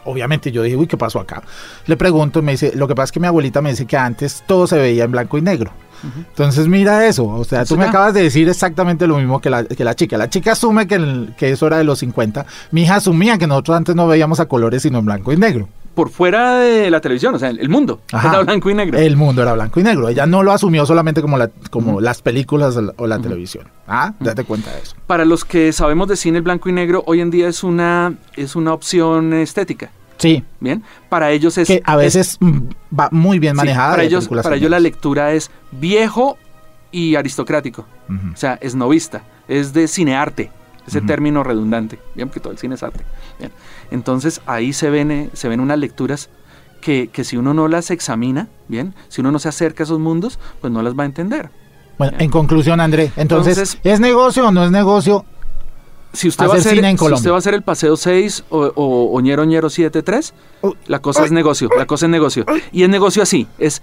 Obviamente 0.03 0.51
yo 0.51 0.63
dije, 0.63 0.75
uy, 0.75 0.87
¿qué 0.87 0.97
pasó 0.97 1.19
acá? 1.19 1.43
Le 1.85 1.95
pregunto 1.95 2.39
y 2.39 2.41
me 2.41 2.53
dice, 2.53 2.71
lo 2.75 2.87
que 2.87 2.95
pasa 2.95 3.05
es 3.05 3.11
que 3.11 3.19
mi 3.19 3.27
abuelita 3.27 3.61
me 3.61 3.69
dice 3.69 3.85
que 3.85 3.95
antes 3.97 4.43
todo 4.47 4.65
se 4.65 4.77
veía 4.79 5.03
en 5.03 5.11
blanco 5.11 5.37
y 5.37 5.41
negro. 5.43 5.71
Entonces 6.17 6.67
mira 6.67 7.05
eso, 7.05 7.27
o 7.27 7.43
sea, 7.43 7.63
tú 7.65 7.75
me 7.77 7.83
acabas 7.89 8.15
de 8.15 8.23
decir 8.23 8.49
exactamente 8.49 9.05
lo 9.05 9.17
mismo 9.17 9.39
que 9.39 9.51
la, 9.51 9.63
que 9.65 9.83
la 9.83 9.93
chica. 9.93 10.17
La 10.17 10.27
chica 10.31 10.53
asume 10.53 10.87
que, 10.87 10.95
el- 10.95 11.35
que 11.37 11.51
eso 11.51 11.67
era 11.67 11.77
de 11.77 11.83
los 11.83 11.99
50. 11.99 12.43
Mi 12.71 12.81
hija 12.81 12.95
asumía 12.95 13.37
que 13.37 13.45
nosotros 13.45 13.77
antes 13.77 13.95
no 13.95 14.07
veíamos 14.07 14.39
a 14.39 14.47
colores 14.47 14.81
sino 14.81 14.97
en 14.97 15.05
blanco 15.05 15.31
y 15.31 15.37
negro. 15.37 15.69
Por 15.93 16.09
fuera 16.09 16.55
de 16.59 16.89
la 16.89 17.01
televisión, 17.01 17.35
o 17.35 17.39
sea, 17.39 17.49
el, 17.49 17.67
mundo, 17.69 18.01
Ajá. 18.13 18.29
era 18.29 18.39
blanco 18.43 18.69
y 18.69 18.73
negro. 18.73 18.97
El 18.97 19.17
mundo 19.17 19.41
era 19.41 19.53
blanco 19.53 19.79
y 19.79 19.83
negro. 19.83 20.07
Ella 20.09 20.25
no 20.25 20.41
lo 20.43 20.51
asumió 20.53 20.85
solamente 20.85 21.21
como, 21.21 21.37
la, 21.37 21.49
como 21.69 21.99
las 21.99 22.21
películas 22.21 22.77
o 22.97 23.07
la- 23.07 23.19
televisión. 23.19 23.67
Ah, 23.87 24.13
date 24.19 24.43
cuenta 24.45 24.71
de 24.71 24.79
eso. 24.81 24.95
Para 25.07 25.25
los 25.25 25.43
que 25.43 25.73
sabemos 25.73 26.07
de 26.07 26.15
cine, 26.15 26.37
el 26.37 26.43
blanco 26.43 26.69
y 26.69 26.71
negro 26.71 27.03
hoy 27.07 27.19
en 27.21 27.29
día 27.29 27.47
es 27.49 27.63
una, 27.63 28.13
es 28.35 28.55
una 28.55 28.73
opción 28.73 29.33
estética, 29.33 29.89
Sí, 30.17 30.43
¿bien? 30.59 30.83
Para 31.09 31.31
ellos 31.31 31.57
es... 31.57 31.67
que 31.67 31.81
a 31.83 31.93
es- 31.95 32.15
veces 32.15 32.37
va 32.97 33.09
muy 33.11 33.39
bien 33.39 33.53
sí, 33.53 33.57
manejada. 33.57 33.91
para 33.91 34.03
ellos, 34.03 34.27
para 34.29 34.55
ellos 34.55 34.69
la 34.69 34.79
lectura 34.79 35.33
es 35.33 35.51
viejo 35.71 36.37
y 36.91 37.15
aristocrático. 37.15 37.85
O 38.33 38.37
sea, 38.37 38.57
es 38.61 38.75
novista, 38.75 39.23
es 39.47 39.73
de 39.73 39.87
cinearte, 39.87 40.51
ese 40.87 41.01
término 41.01 41.43
redundante, 41.43 41.99
bien, 42.15 42.27
porque 42.27 42.39
todo 42.39 42.51
el 42.53 42.59
cine 42.59 42.75
es 42.75 42.83
arte. 42.83 43.03
Bien. 43.39 43.51
Entonces 43.91 44.41
ahí 44.45 44.73
se 44.73 44.89
ven, 44.89 45.11
eh, 45.11 45.29
se 45.33 45.47
ven 45.47 45.59
unas 45.59 45.77
lecturas 45.79 46.29
que, 46.81 47.09
que 47.11 47.23
si 47.23 47.37
uno 47.37 47.53
no 47.53 47.67
las 47.67 47.91
examina, 47.91 48.47
bien, 48.67 48.93
si 49.07 49.21
uno 49.21 49.31
no 49.31 49.39
se 49.39 49.49
acerca 49.49 49.83
a 49.83 49.85
esos 49.85 49.99
mundos, 49.99 50.39
pues 50.59 50.73
no 50.73 50.81
las 50.81 50.97
va 50.97 51.03
a 51.03 51.05
entender. 51.05 51.49
Bueno, 51.97 52.17
en 52.19 52.29
conclusión, 52.31 52.79
André, 52.79 53.11
entonces, 53.15 53.57
Entonces- 53.57 53.79
¿es 53.83 53.99
negocio 53.99 54.47
o 54.47 54.51
no 54.51 54.63
es 54.65 54.71
negocio? 54.71 55.23
Si 56.13 56.27
usted, 56.27 56.45
va 56.45 56.55
a 56.55 56.57
Hacer 56.57 56.75
cine 56.75 56.89
en 56.89 56.97
si 56.97 57.05
usted 57.05 57.29
va 57.31 57.35
a 57.35 57.37
hacer 57.37 57.53
el 57.53 57.61
Paseo 57.61 57.95
6 57.95 58.43
o, 58.49 58.59
o 58.75 59.11
Oñero 59.15 59.43
Oñero 59.43 59.69
73, 59.69 60.33
Oh, 60.61 60.75
la 60.87 60.99
cosa 60.99 61.23
es 61.23 61.31
negocio, 61.31 61.69
la 61.77 61.85
cosa 61.85 62.07
es 62.07 62.09
negocio. 62.09 62.45
Y 62.73 62.83
es 62.83 62.89
negocio 62.89 63.23
así, 63.23 63.47
es 63.59 63.81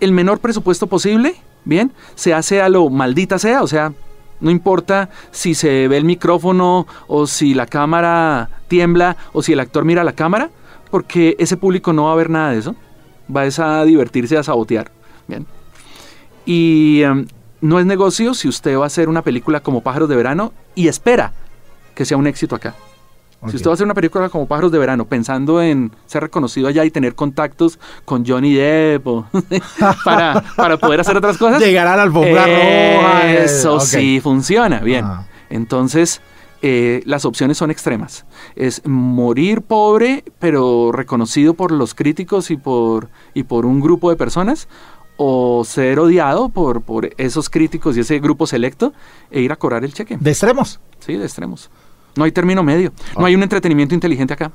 el 0.00 0.12
menor 0.12 0.38
presupuesto 0.38 0.86
posible, 0.86 1.34
bien, 1.64 1.92
se 2.14 2.32
hace 2.32 2.62
a 2.62 2.68
lo 2.70 2.88
maldita 2.88 3.38
sea, 3.38 3.62
o 3.62 3.66
sea, 3.66 3.92
no 4.40 4.50
importa 4.50 5.10
si 5.30 5.54
se 5.54 5.88
ve 5.88 5.96
el 5.96 6.04
micrófono 6.04 6.86
o 7.06 7.26
si 7.26 7.54
la 7.54 7.66
cámara 7.66 8.48
tiembla 8.68 9.16
o 9.32 9.42
si 9.42 9.52
el 9.52 9.60
actor 9.60 9.84
mira 9.84 10.04
la 10.04 10.12
cámara, 10.12 10.50
porque 10.90 11.36
ese 11.38 11.56
público 11.56 11.92
no 11.92 12.04
va 12.04 12.12
a 12.12 12.16
ver 12.16 12.30
nada 12.30 12.52
de 12.52 12.58
eso. 12.58 12.76
Va 13.34 13.42
a 13.42 13.84
divertirse 13.84 14.38
a 14.38 14.42
sabotear. 14.42 14.90
Bien. 15.26 15.46
Y 16.46 17.02
em, 17.02 17.26
no 17.60 17.78
es 17.78 17.86
negocio 17.86 18.32
si 18.32 18.48
usted 18.48 18.78
va 18.78 18.84
a 18.84 18.86
hacer 18.86 19.08
una 19.08 19.22
película 19.22 19.60
como 19.60 19.82
Pájaros 19.82 20.08
de 20.08 20.16
Verano 20.16 20.52
y 20.74 20.88
espera 20.88 21.32
que 21.94 22.04
sea 22.04 22.16
un 22.16 22.26
éxito 22.26 22.54
acá. 22.54 22.74
Si 23.46 23.56
usted 23.56 23.68
va 23.68 23.72
a 23.72 23.74
hacer 23.74 23.84
una 23.84 23.94
película 23.94 24.28
como 24.28 24.46
Pájaros 24.46 24.72
de 24.72 24.78
Verano 24.78 25.04
pensando 25.04 25.62
en 25.62 25.92
ser 26.06 26.24
reconocido 26.24 26.66
allá 26.66 26.84
y 26.84 26.90
tener 26.90 27.14
contactos 27.14 27.78
con 28.04 28.26
Johnny 28.26 28.52
Depp 28.52 29.06
para, 30.04 30.42
para, 30.56 30.76
poder 30.76 31.00
hacer 31.00 31.16
otras 31.16 31.38
cosas. 31.38 31.60
Llegar 31.60 31.86
a 31.86 31.96
la 31.96 32.02
alfombra 32.02 32.44
roja. 32.44 33.32
Eso 33.32 33.78
sí 33.78 34.20
funciona, 34.20 34.80
bien. 34.80 35.06
Entonces, 35.50 36.20
eh, 36.62 37.02
las 37.04 37.24
opciones 37.24 37.56
son 37.56 37.70
extremas. 37.70 38.26
Es 38.56 38.84
morir 38.84 39.62
pobre, 39.62 40.24
pero 40.40 40.90
reconocido 40.92 41.54
por 41.54 41.70
los 41.70 41.94
críticos 41.94 42.50
y 42.50 42.56
por, 42.56 43.08
y 43.34 43.44
por 43.44 43.66
un 43.66 43.80
grupo 43.80 44.10
de 44.10 44.16
personas, 44.16 44.68
o 45.16 45.64
ser 45.64 45.98
odiado 46.00 46.48
por, 46.48 46.82
por 46.82 47.10
esos 47.18 47.50
críticos 47.50 47.96
y 47.96 48.00
ese 48.00 48.18
grupo 48.20 48.46
selecto 48.46 48.92
e 49.30 49.40
ir 49.40 49.52
a 49.52 49.56
cobrar 49.56 49.84
el 49.84 49.92
cheque. 49.92 50.16
¿De 50.18 50.30
extremos? 50.30 50.80
Sí, 51.00 51.14
de 51.14 51.24
extremos. 51.24 51.70
No 52.18 52.24
hay 52.24 52.32
término 52.32 52.64
medio. 52.64 52.92
No 53.16 53.24
hay 53.24 53.36
un 53.36 53.42
entretenimiento 53.44 53.94
inteligente 53.94 54.34
acá. 54.34 54.50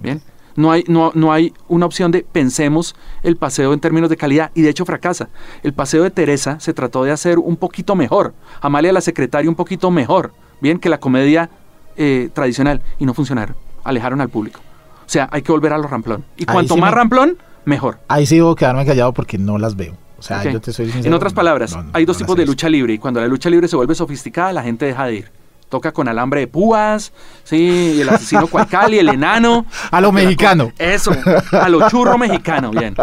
Bien. 0.00 0.22
No 0.54 0.70
hay, 0.70 0.84
no, 0.86 1.10
no 1.14 1.32
hay 1.32 1.52
una 1.66 1.84
opción 1.84 2.12
de 2.12 2.24
pensemos 2.24 2.94
el 3.24 3.36
paseo 3.36 3.72
en 3.72 3.80
términos 3.80 4.08
de 4.08 4.16
calidad 4.16 4.52
y 4.54 4.62
de 4.62 4.70
hecho 4.70 4.84
fracasa. 4.84 5.28
El 5.64 5.74
paseo 5.74 6.04
de 6.04 6.10
Teresa 6.10 6.60
se 6.60 6.72
trató 6.72 7.02
de 7.02 7.10
hacer 7.10 7.40
un 7.40 7.56
poquito 7.56 7.96
mejor. 7.96 8.34
Amalia 8.60 8.92
la 8.92 9.00
secretaria 9.00 9.50
un 9.50 9.56
poquito 9.56 9.90
mejor. 9.90 10.32
Bien, 10.60 10.78
que 10.78 10.88
la 10.88 10.98
comedia 10.98 11.50
eh, 11.96 12.30
tradicional 12.32 12.80
y 13.00 13.04
no 13.04 13.14
funcionaron. 13.14 13.56
Alejaron 13.82 14.20
al 14.20 14.28
público. 14.28 14.60
O 15.04 15.08
sea, 15.08 15.28
hay 15.32 15.42
que 15.42 15.50
volver 15.50 15.72
a 15.72 15.78
lo 15.78 15.88
ramplón. 15.88 16.24
Y 16.36 16.46
cuanto 16.46 16.76
más 16.76 16.94
ramplón, 16.94 17.36
mejor. 17.64 17.98
Ahí 18.06 18.26
sí 18.26 18.36
debo 18.36 18.54
quedarme 18.54 18.86
callado 18.86 19.12
porque 19.12 19.38
no 19.38 19.58
las 19.58 19.74
veo. 19.74 19.94
O 20.18 20.22
sea, 20.22 20.44
yo 20.44 20.60
te 20.60 20.72
soy 20.72 20.90
En 21.02 21.12
otras 21.12 21.34
palabras, 21.34 21.76
hay 21.92 22.04
dos 22.04 22.16
tipos 22.16 22.36
de 22.36 22.46
lucha 22.46 22.68
libre 22.68 22.94
y 22.94 22.98
cuando 22.98 23.20
la 23.20 23.26
lucha 23.26 23.50
libre 23.50 23.66
se 23.66 23.74
vuelve 23.74 23.94
sofisticada, 23.96 24.52
la 24.52 24.62
gente 24.62 24.86
deja 24.86 25.04
de 25.04 25.14
ir. 25.16 25.45
Toca 25.68 25.92
con 25.92 26.06
alambre 26.06 26.40
de 26.40 26.46
púas, 26.46 27.12
sí, 27.42 28.00
el 28.00 28.08
asesino 28.08 28.46
Cuacali, 28.46 28.98
el 28.98 29.08
enano. 29.08 29.66
A 29.90 30.00
lo 30.00 30.12
mexicano. 30.12 30.72
Eso, 30.78 31.10
a 31.50 31.68
lo 31.68 31.88
churro 31.88 32.16
mexicano, 32.18 32.70
bien. 32.70 32.94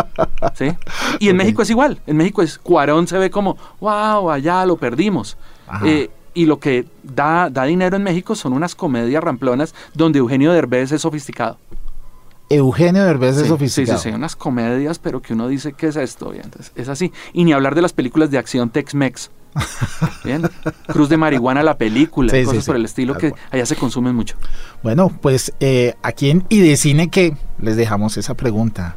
¿sí? 0.53 0.73
Y 1.19 1.29
en 1.29 1.35
México 1.35 1.61
es 1.61 1.69
igual. 1.69 1.99
En 2.07 2.15
México 2.15 2.41
es 2.41 2.57
Cuarón 2.57 3.07
se 3.07 3.17
ve 3.17 3.29
como, 3.29 3.57
wow, 3.81 4.29
allá 4.31 4.65
lo 4.65 4.77
perdimos. 4.77 5.37
Eh, 5.83 6.09
y 6.33 6.45
lo 6.45 6.59
que 6.59 6.85
da, 7.03 7.49
da 7.49 7.65
dinero 7.65 7.95
en 7.97 8.03
México 8.03 8.35
son 8.35 8.53
unas 8.53 8.75
comedias 8.75 9.23
ramplonas 9.23 9.75
donde 9.93 10.19
Eugenio 10.19 10.51
Derbez 10.53 10.91
es 10.91 11.01
sofisticado. 11.01 11.57
Eugenio 12.49 13.03
Derbez 13.03 13.37
es 13.37 13.47
sofisticado. 13.47 13.97
Sí, 13.97 14.03
sí, 14.03 14.09
sí, 14.09 14.15
unas 14.15 14.35
comedias, 14.35 14.99
pero 14.99 15.21
que 15.21 15.33
uno 15.33 15.47
dice, 15.47 15.73
¿qué 15.73 15.87
es 15.87 15.95
esto? 15.95 16.33
Entonces, 16.33 16.71
es 16.75 16.89
así. 16.89 17.11
Y 17.33 17.45
ni 17.45 17.53
hablar 17.53 17.75
de 17.75 17.81
las 17.81 17.93
películas 17.93 18.31
de 18.31 18.37
acción 18.37 18.69
Tex-Mex. 18.69 19.31
Bien, 20.23 20.49
Cruz 20.87 21.09
de 21.09 21.17
Marihuana, 21.17 21.63
la 21.63 21.77
película, 21.77 22.31
cosas 22.43 22.65
por 22.65 22.75
el 22.75 22.85
estilo 22.85 23.17
que 23.17 23.33
allá 23.51 23.65
se 23.65 23.75
consumen 23.75 24.15
mucho. 24.15 24.35
Bueno, 24.81 25.11
pues 25.21 25.53
eh, 25.59 25.95
aquí 26.01 26.29
en 26.29 26.45
Y 26.49 26.59
de 26.59 26.77
Cine 26.77 27.09
que 27.09 27.35
les 27.59 27.75
dejamos 27.75 28.17
esa 28.17 28.35
pregunta. 28.35 28.95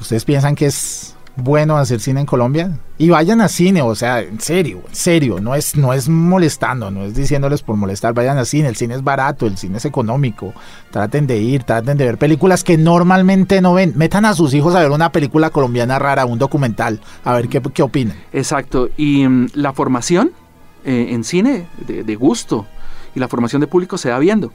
¿Ustedes 0.00 0.24
piensan 0.24 0.54
que 0.54 0.66
es 0.66 1.15
bueno 1.36 1.76
hacer 1.76 2.00
cine 2.00 2.20
en 2.20 2.26
Colombia 2.26 2.78
y 2.98 3.10
vayan 3.10 3.40
a 3.40 3.48
cine, 3.48 3.82
o 3.82 3.94
sea, 3.94 4.20
en 4.20 4.40
serio, 4.40 4.82
en 4.88 4.94
serio, 4.94 5.38
no 5.40 5.54
es, 5.54 5.76
no 5.76 5.92
es 5.92 6.08
molestando, 6.08 6.90
no 6.90 7.04
es 7.04 7.14
diciéndoles 7.14 7.62
por 7.62 7.76
molestar, 7.76 8.14
vayan 8.14 8.38
a 8.38 8.44
cine, 8.44 8.68
el 8.68 8.76
cine 8.76 8.94
es 8.94 9.04
barato, 9.04 9.46
el 9.46 9.58
cine 9.58 9.76
es 9.76 9.84
económico, 9.84 10.54
traten 10.90 11.26
de 11.26 11.38
ir, 11.38 11.64
traten 11.64 11.98
de 11.98 12.06
ver 12.06 12.18
películas 12.18 12.64
que 12.64 12.78
normalmente 12.78 13.60
no 13.60 13.74
ven, 13.74 13.92
metan 13.96 14.24
a 14.24 14.34
sus 14.34 14.54
hijos 14.54 14.74
a 14.74 14.80
ver 14.80 14.90
una 14.90 15.12
película 15.12 15.50
colombiana 15.50 15.98
rara, 15.98 16.24
un 16.24 16.38
documental, 16.38 17.00
a 17.24 17.34
ver 17.34 17.48
qué, 17.48 17.60
qué 17.60 17.82
opinan. 17.82 18.16
Exacto, 18.32 18.88
y 18.96 19.28
mm, 19.28 19.48
la 19.54 19.72
formación 19.72 20.32
eh, 20.84 21.08
en 21.10 21.22
cine 21.22 21.66
de, 21.86 22.02
de 22.02 22.16
gusto 22.16 22.66
y 23.14 23.20
la 23.20 23.28
formación 23.28 23.60
de 23.60 23.66
público 23.66 23.98
se 23.98 24.10
va 24.10 24.18
viendo. 24.18 24.52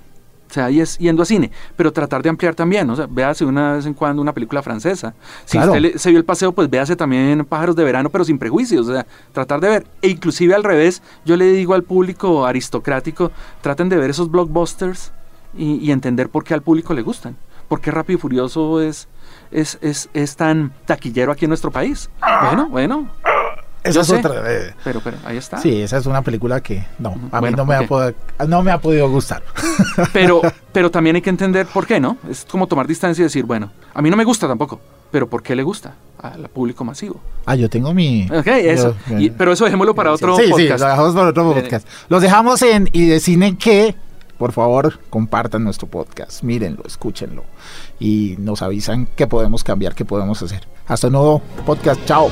O 0.51 0.53
sea, 0.53 0.65
ahí 0.65 0.81
es 0.81 0.97
yendo 0.97 1.23
a 1.23 1.25
cine, 1.25 1.49
pero 1.77 1.93
tratar 1.93 2.21
de 2.21 2.27
ampliar 2.27 2.53
también, 2.53 2.89
o 2.89 2.95
sea, 2.97 3.07
véase 3.09 3.45
una 3.45 3.73
vez 3.73 3.85
en 3.85 3.93
cuando 3.93 4.21
una 4.21 4.33
película 4.33 4.61
francesa. 4.61 5.13
Si 5.45 5.57
usted 5.57 5.95
se 5.95 6.09
vio 6.09 6.19
el 6.19 6.25
paseo, 6.25 6.51
pues 6.51 6.69
véase 6.69 6.97
también 6.97 7.45
Pájaros 7.45 7.73
de 7.73 7.85
Verano, 7.85 8.09
pero 8.09 8.25
sin 8.25 8.37
prejuicios, 8.37 8.85
o 8.89 8.91
sea, 8.91 9.05
tratar 9.31 9.61
de 9.61 9.69
ver. 9.69 9.87
E 10.01 10.09
inclusive 10.09 10.53
al 10.53 10.65
revés, 10.65 11.01
yo 11.23 11.37
le 11.37 11.45
digo 11.53 11.73
al 11.73 11.83
público 11.83 12.45
aristocrático, 12.45 13.31
traten 13.61 13.87
de 13.87 13.95
ver 13.95 14.09
esos 14.09 14.29
blockbusters 14.29 15.13
y, 15.55 15.89
entender 15.89 16.27
por 16.27 16.43
qué 16.43 16.53
al 16.53 16.61
público 16.61 16.93
le 16.93 17.01
gustan. 17.01 17.37
Por 17.69 17.79
qué 17.79 17.89
Rápido 17.89 18.17
y 18.17 18.21
Furioso 18.21 18.81
es, 18.81 19.07
es, 19.51 19.79
es, 19.81 20.09
es 20.13 20.35
tan 20.35 20.73
taquillero 20.83 21.31
aquí 21.31 21.45
en 21.45 21.49
nuestro 21.49 21.71
país. 21.71 22.09
Bueno, 22.41 22.67
bueno, 22.67 23.07
esa 23.83 24.01
es 24.01 24.11
otra. 24.11 24.43
Eh, 24.45 24.73
pero, 24.83 25.01
pero 25.01 25.17
ahí 25.25 25.37
está. 25.37 25.57
Sí, 25.57 25.81
esa 25.81 25.97
es 25.97 26.05
una 26.05 26.21
película 26.21 26.61
que 26.61 26.85
no, 26.99 27.15
a 27.31 27.41
mí 27.41 27.49
no 27.51 27.65
me, 27.65 27.75
ha 27.75 28.45
no 28.47 28.63
me 28.63 28.71
ha 28.71 28.77
podido 28.79 29.09
gustar. 29.09 29.43
Pero, 30.13 30.41
pero 30.71 30.89
también 30.89 31.15
hay 31.15 31.21
que 31.21 31.29
entender 31.29 31.65
por 31.65 31.85
qué, 31.85 31.99
¿no? 31.99 32.17
Es 32.29 32.45
como 32.49 32.67
tomar 32.67 32.87
distancia 32.87 33.21
y 33.21 33.25
decir, 33.25 33.45
bueno, 33.45 33.71
a 33.93 34.01
mí 34.01 34.09
no 34.09 34.15
me 34.15 34.23
gusta 34.23 34.47
tampoco, 34.47 34.79
pero 35.11 35.29
¿por 35.29 35.43
qué 35.43 35.55
le 35.55 35.63
gusta 35.63 35.95
al 36.21 36.47
público 36.49 36.83
masivo? 36.83 37.19
Ah, 37.45 37.55
yo 37.55 37.69
tengo 37.69 37.93
mi. 37.93 38.27
Ok, 38.31 38.47
eso. 38.47 38.95
pero 39.37 39.51
eso 39.51 39.65
dejémoslo 39.65 39.93
para 39.93 40.11
otro 40.13 40.35
podcast. 40.35 40.57
Sí, 40.57 40.67
lo 40.67 40.77
dejamos 40.77 41.13
para 41.13 41.29
otro 41.29 41.53
podcast. 41.53 41.87
Los 42.09 42.21
dejamos 42.21 42.61
en 42.61 42.89
y 42.93 43.05
deciden 43.05 43.57
que, 43.57 43.95
por 44.37 44.53
favor, 44.53 44.99
compartan 45.09 45.63
nuestro 45.63 45.87
podcast, 45.87 46.43
mírenlo, 46.43 46.83
escúchenlo 46.85 47.43
y 47.99 48.35
nos 48.39 48.61
avisan 48.61 49.07
qué 49.15 49.27
podemos 49.27 49.63
cambiar, 49.63 49.93
qué 49.93 50.05
podemos 50.05 50.41
hacer. 50.41 50.67
Hasta 50.87 51.07
un 51.07 51.13
nuevo 51.13 51.41
podcast. 51.65 52.03
Chao. 52.05 52.31